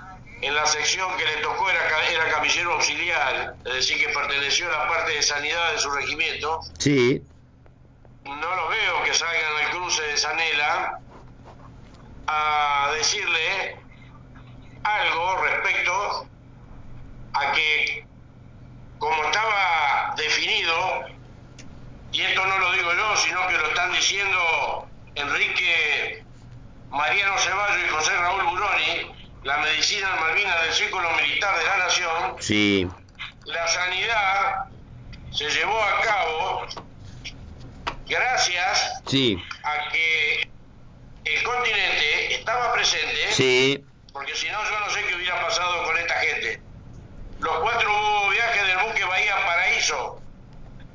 en 0.40 0.54
la 0.54 0.66
sección 0.66 1.14
que 1.16 1.24
le 1.24 1.36
tocó 1.42 1.70
era, 1.70 2.08
era 2.08 2.30
camillero 2.30 2.72
auxiliar, 2.72 3.54
es 3.64 3.74
decir, 3.74 3.98
que 3.98 4.12
perteneció 4.12 4.68
a 4.68 4.84
la 4.84 4.88
parte 4.88 5.12
de 5.12 5.22
sanidad 5.22 5.72
de 5.72 5.78
su 5.78 5.90
regimiento. 5.90 6.60
Sí. 6.78 7.22
No 8.24 8.56
lo 8.56 8.68
veo 8.68 9.02
que 9.04 9.14
salgan 9.14 9.64
al 9.64 9.70
cruce 9.70 10.02
de 10.02 10.16
Sanela 10.16 10.98
a 12.26 12.90
decirle 12.96 13.76
algo 14.82 15.36
respecto 15.42 16.28
a 17.34 17.52
que, 17.52 18.06
como 18.98 19.24
estaba 19.24 20.14
definido, 20.16 21.04
y 22.14 22.22
esto 22.22 22.46
no 22.46 22.58
lo 22.58 22.72
digo 22.72 22.94
yo, 22.94 23.16
sino 23.16 23.44
que 23.48 23.58
lo 23.58 23.66
están 23.66 23.92
diciendo 23.92 24.88
Enrique 25.16 26.22
Mariano 26.88 27.36
Ceballos 27.38 27.84
y 27.84 27.88
José 27.88 28.16
Raúl 28.16 28.44
Buroni, 28.44 29.12
la 29.42 29.58
medicina 29.58 30.14
en 30.14 30.20
Malvinas 30.20 30.62
del 30.62 30.72
Círculo 30.72 31.10
Militar 31.16 31.58
de 31.58 31.64
la 31.64 31.76
Nación, 31.78 32.36
sí. 32.38 32.88
la 33.46 33.66
sanidad 33.66 34.66
se 35.32 35.50
llevó 35.50 35.82
a 35.82 36.00
cabo 36.02 36.66
gracias 38.06 39.02
sí. 39.08 39.36
a 39.64 39.88
que 39.90 40.48
el 41.24 41.42
continente 41.42 42.36
estaba 42.36 42.74
presente, 42.74 43.32
sí. 43.32 43.84
porque 44.12 44.36
si 44.36 44.46
no 44.50 44.62
yo 44.62 44.78
no 44.78 44.90
sé 44.90 45.04
qué 45.08 45.16
hubiera 45.16 45.44
pasado 45.44 45.82
con 45.82 45.98
esta 45.98 46.14
gente. 46.20 46.62
Los 47.40 47.58
cuatro 47.58 47.90
viajes 48.30 48.66
del 48.68 48.78
buque 48.86 49.04
Bahía 49.04 49.34
Paraíso, 49.44 50.22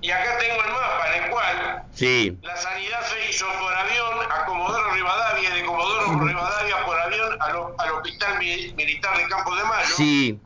y 0.01 0.11
acá 0.11 0.37
tengo 0.37 0.63
el 0.63 0.71
mapa 0.71 1.15
en 1.15 1.23
el 1.23 1.29
cual 1.29 1.83
sí. 1.93 2.37
la 2.41 2.55
sanidad 2.55 3.01
se 3.03 3.29
hizo 3.29 3.45
por 3.59 3.73
avión 3.73 4.31
a 4.31 4.45
Comodoro 4.45 4.93
Rivadavia 4.93 5.49
de 5.53 5.65
Comodoro 5.65 6.25
Rivadavia 6.25 6.85
por 6.85 6.99
avión 6.99 7.37
al, 7.41 7.55
al 7.77 7.91
Hospital 7.91 8.39
Mi, 8.39 8.73
Militar 8.73 9.17
de 9.17 9.27
Campo 9.27 9.55
de 9.55 9.63
Mayo. 9.65 9.95
Sí. 9.95 10.39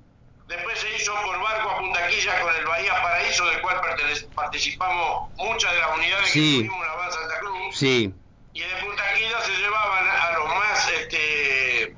Después 0.47 0.79
se 0.79 0.95
hizo 0.95 1.13
por 1.23 1.39
barco 1.41 1.69
a 1.69 1.77
Puntaquilla 1.79 2.41
con 2.41 2.55
el 2.55 2.65
Bahía 2.65 3.01
Paraíso, 3.01 3.45
del 3.45 3.61
cual 3.61 3.81
participamos 4.35 5.31
muchas 5.37 5.71
de 5.71 5.79
las 5.79 5.97
unidades 5.97 6.29
sí. 6.29 6.61
que 6.61 6.67
tuvimos 6.67 6.85
en 6.85 6.91
la 6.91 6.95
Van 6.95 7.11
Santa 7.11 7.39
Cruz. 7.39 7.77
Sí. 7.77 8.13
Y 8.53 8.59
de 8.59 8.75
Puntaquilla 8.83 9.41
se 9.41 9.51
llevaban 9.51 10.07
a 10.07 10.31
los 10.37 10.47
más, 10.49 10.91
este, 10.91 11.95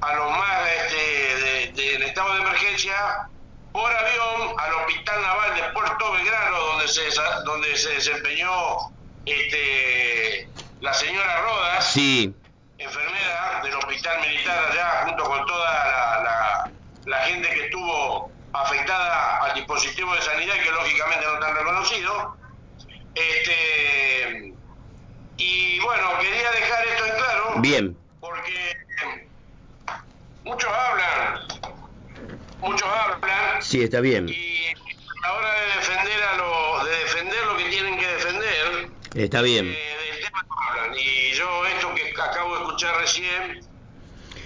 a 0.00 0.14
los 0.14 0.30
más, 0.30 0.70
este, 0.70 0.96
de, 0.96 1.72
de, 1.72 1.94
en 1.94 2.02
estado 2.02 2.34
de 2.34 2.40
emergencia 2.40 3.28
por 3.72 3.90
avión 3.90 4.54
al 4.58 4.74
Hospital 4.74 5.22
Naval 5.22 5.54
de 5.54 5.62
Puerto 5.72 6.12
Belgrano, 6.12 6.58
donde 6.58 6.88
se, 6.88 7.02
donde 7.44 7.76
se 7.76 7.90
desempeñó 7.90 8.90
este, 9.24 10.48
la 10.80 10.92
señora 10.92 11.40
Rodas, 11.42 11.92
sí. 11.92 12.34
enfermera 12.78 13.60
del 13.62 13.74
Hospital 13.74 14.20
Militar 14.20 14.70
allá, 14.70 15.02
junto 15.06 15.24
con 15.24 15.46
toda 15.46 15.72
la, 15.72 16.22
la, 16.22 16.70
la, 17.06 17.18
gente 17.26 17.48
que 17.48 17.64
estuvo 17.64 18.30
afectada 18.52 19.38
al 19.44 19.54
dispositivo 19.54 20.14
de 20.14 20.22
sanidad, 20.22 20.54
que 20.62 20.70
lógicamente 20.70 21.24
no 21.24 21.34
están 21.34 21.56
reconocidos. 21.56 22.26
Este, 23.14 24.54
y 25.38 25.78
bueno, 25.80 26.18
quería 26.20 26.50
dejar 26.50 26.86
esto 26.88 27.06
en 27.06 27.16
claro. 27.16 27.52
Bien. 27.56 27.96
Porque 28.20 28.76
muchos 30.44 30.70
hablan 30.70 31.62
muchos 32.62 32.88
hablan. 32.88 33.61
Sí, 33.72 33.80
está 33.80 34.02
bien. 34.02 34.28
Y 34.28 34.66
a 34.66 35.28
la 35.28 35.32
hora 35.32 35.50
de 35.50 35.66
defender 35.76 36.22
a 36.24 36.36
lo, 36.36 36.84
de 36.84 36.90
defender 36.90 37.46
lo 37.46 37.56
que 37.56 37.64
tienen 37.70 37.98
que 37.98 38.06
defender. 38.06 38.90
Está 39.14 39.40
bien. 39.40 39.66
Eh, 39.66 39.96
del 40.10 40.24
tema 40.26 40.44
no 40.46 40.54
hablan. 40.60 40.94
Y 40.94 41.32
yo 41.32 41.64
esto 41.64 41.94
que 41.94 42.12
acabo 42.20 42.54
de 42.54 42.64
escuchar 42.64 42.94
recién 43.00 43.64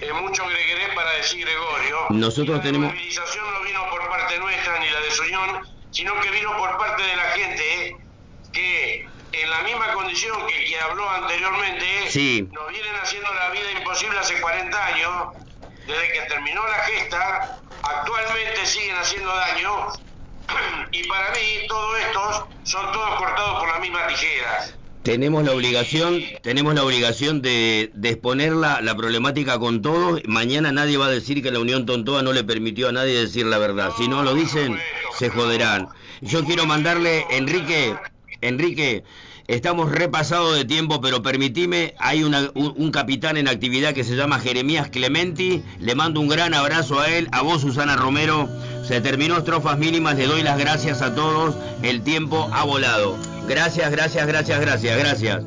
es 0.01 0.13
mucho 0.13 0.47
gregueré 0.47 0.95
para 0.95 1.11
decir 1.15 1.45
Gregorio. 1.45 2.07
Nosotros 2.11 2.59
la 2.59 2.63
tenemos. 2.63 2.87
La 2.87 2.95
movilización 2.95 3.53
no 3.53 3.63
vino 3.63 3.91
por 3.91 4.09
parte 4.09 4.39
nuestra 4.39 4.79
ni 4.79 4.91
la 4.91 5.01
de 5.01 5.11
Soñón, 5.11 5.69
sino 5.91 6.21
que 6.21 6.31
vino 6.31 6.57
por 6.57 6.79
parte 6.79 7.03
de 7.03 7.17
la 7.17 7.31
gente 7.31 7.97
que 8.53 9.09
en 9.33 9.51
la 9.51 9.63
misma 9.63 9.93
condición 9.93 10.37
que 10.47 10.67
quien 10.67 10.81
habló 10.83 11.11
anteriormente, 11.11 11.85
sí. 12.11 12.49
nos 12.53 12.69
vienen 12.71 12.95
haciendo 13.03 13.35
la 13.35 13.51
vida 13.51 13.73
imposible 13.77 14.21
hace 14.21 14.41
40 14.41 14.87
años, 14.87 15.35
desde 15.85 16.13
que 16.13 16.21
terminó 16.29 16.65
la 16.69 16.79
gesta, 16.85 17.61
actualmente 17.89 18.67
siguen 18.67 18.97
haciendo 18.97 19.35
daño 19.35 19.89
y 20.93 21.09
para 21.09 21.31
mí 21.31 21.67
todos 21.69 21.99
estos 22.01 22.45
son 22.65 22.93
todos 22.93 23.15
cortados 23.17 23.61
por 23.61 23.69
la 23.69 23.79
misma 23.79 24.07
tijera. 24.09 24.67
Tenemos 25.03 25.45
la 25.45 25.53
obligación, 25.53 26.21
tenemos 26.43 26.75
la 26.75 26.83
obligación 26.83 27.41
de, 27.41 27.93
exponer 28.03 28.53
la, 28.53 28.81
la, 28.81 28.97
problemática 28.97 29.57
con 29.61 29.81
todos. 29.81 30.21
Mañana 30.27 30.73
nadie 30.73 30.97
va 30.97 31.07
a 31.07 31.11
decir 31.11 31.45
que 31.45 31.53
la 31.53 31.61
Unión 31.61 31.87
Tontoa 31.87 32.23
no 32.23 32.33
le 32.33 32.43
permitió 32.43 32.89
a 32.89 32.93
nadie 32.93 33.21
decir 33.21 33.47
la 33.47 33.59
verdad. 33.59 33.93
Si 33.97 34.09
no 34.09 34.25
lo 34.25 34.35
dicen, 34.35 34.81
se 35.17 35.31
joderán. 35.31 35.89
Yo 36.23 36.45
quiero 36.45 36.67
mandarle, 36.67 37.25
Enrique, 37.31 37.95
Enrique, 38.41 39.05
estamos 39.49 39.91
repasados 39.91 40.57
de 40.57 40.65
tiempo, 40.65 41.01
pero 41.01 41.23
permitime, 41.23 41.95
hay 41.99 42.25
una, 42.25 42.51
un, 42.55 42.75
un, 42.77 42.91
capitán 42.91 43.37
en 43.37 43.49
actividad 43.49 43.95
que 43.95 44.05
se 44.05 44.17
llama 44.17 44.41
Jeremías 44.41 44.89
Clementi, 44.91 45.63
le 45.79 45.95
mando 45.95 46.21
un 46.21 46.29
gran 46.29 46.55
abrazo 46.55 47.01
a 47.01 47.09
él, 47.09 47.29
a 47.33 47.43
vos 47.43 47.61
Susana 47.61 47.97
Romero, 47.97 48.49
se 48.85 49.01
terminó 49.01 49.39
estrofas 49.39 49.79
mínimas, 49.79 50.17
le 50.17 50.27
doy 50.27 50.43
las 50.43 50.59
gracias 50.59 51.03
a 51.03 51.15
todos, 51.15 51.55
el 51.83 52.03
tiempo 52.03 52.49
ha 52.53 52.65
volado. 52.65 53.17
Gracias, 53.49 53.91
gracias, 53.91 54.27
gracias, 54.27 54.61
gracias, 54.61 54.99
gracias. 54.99 55.47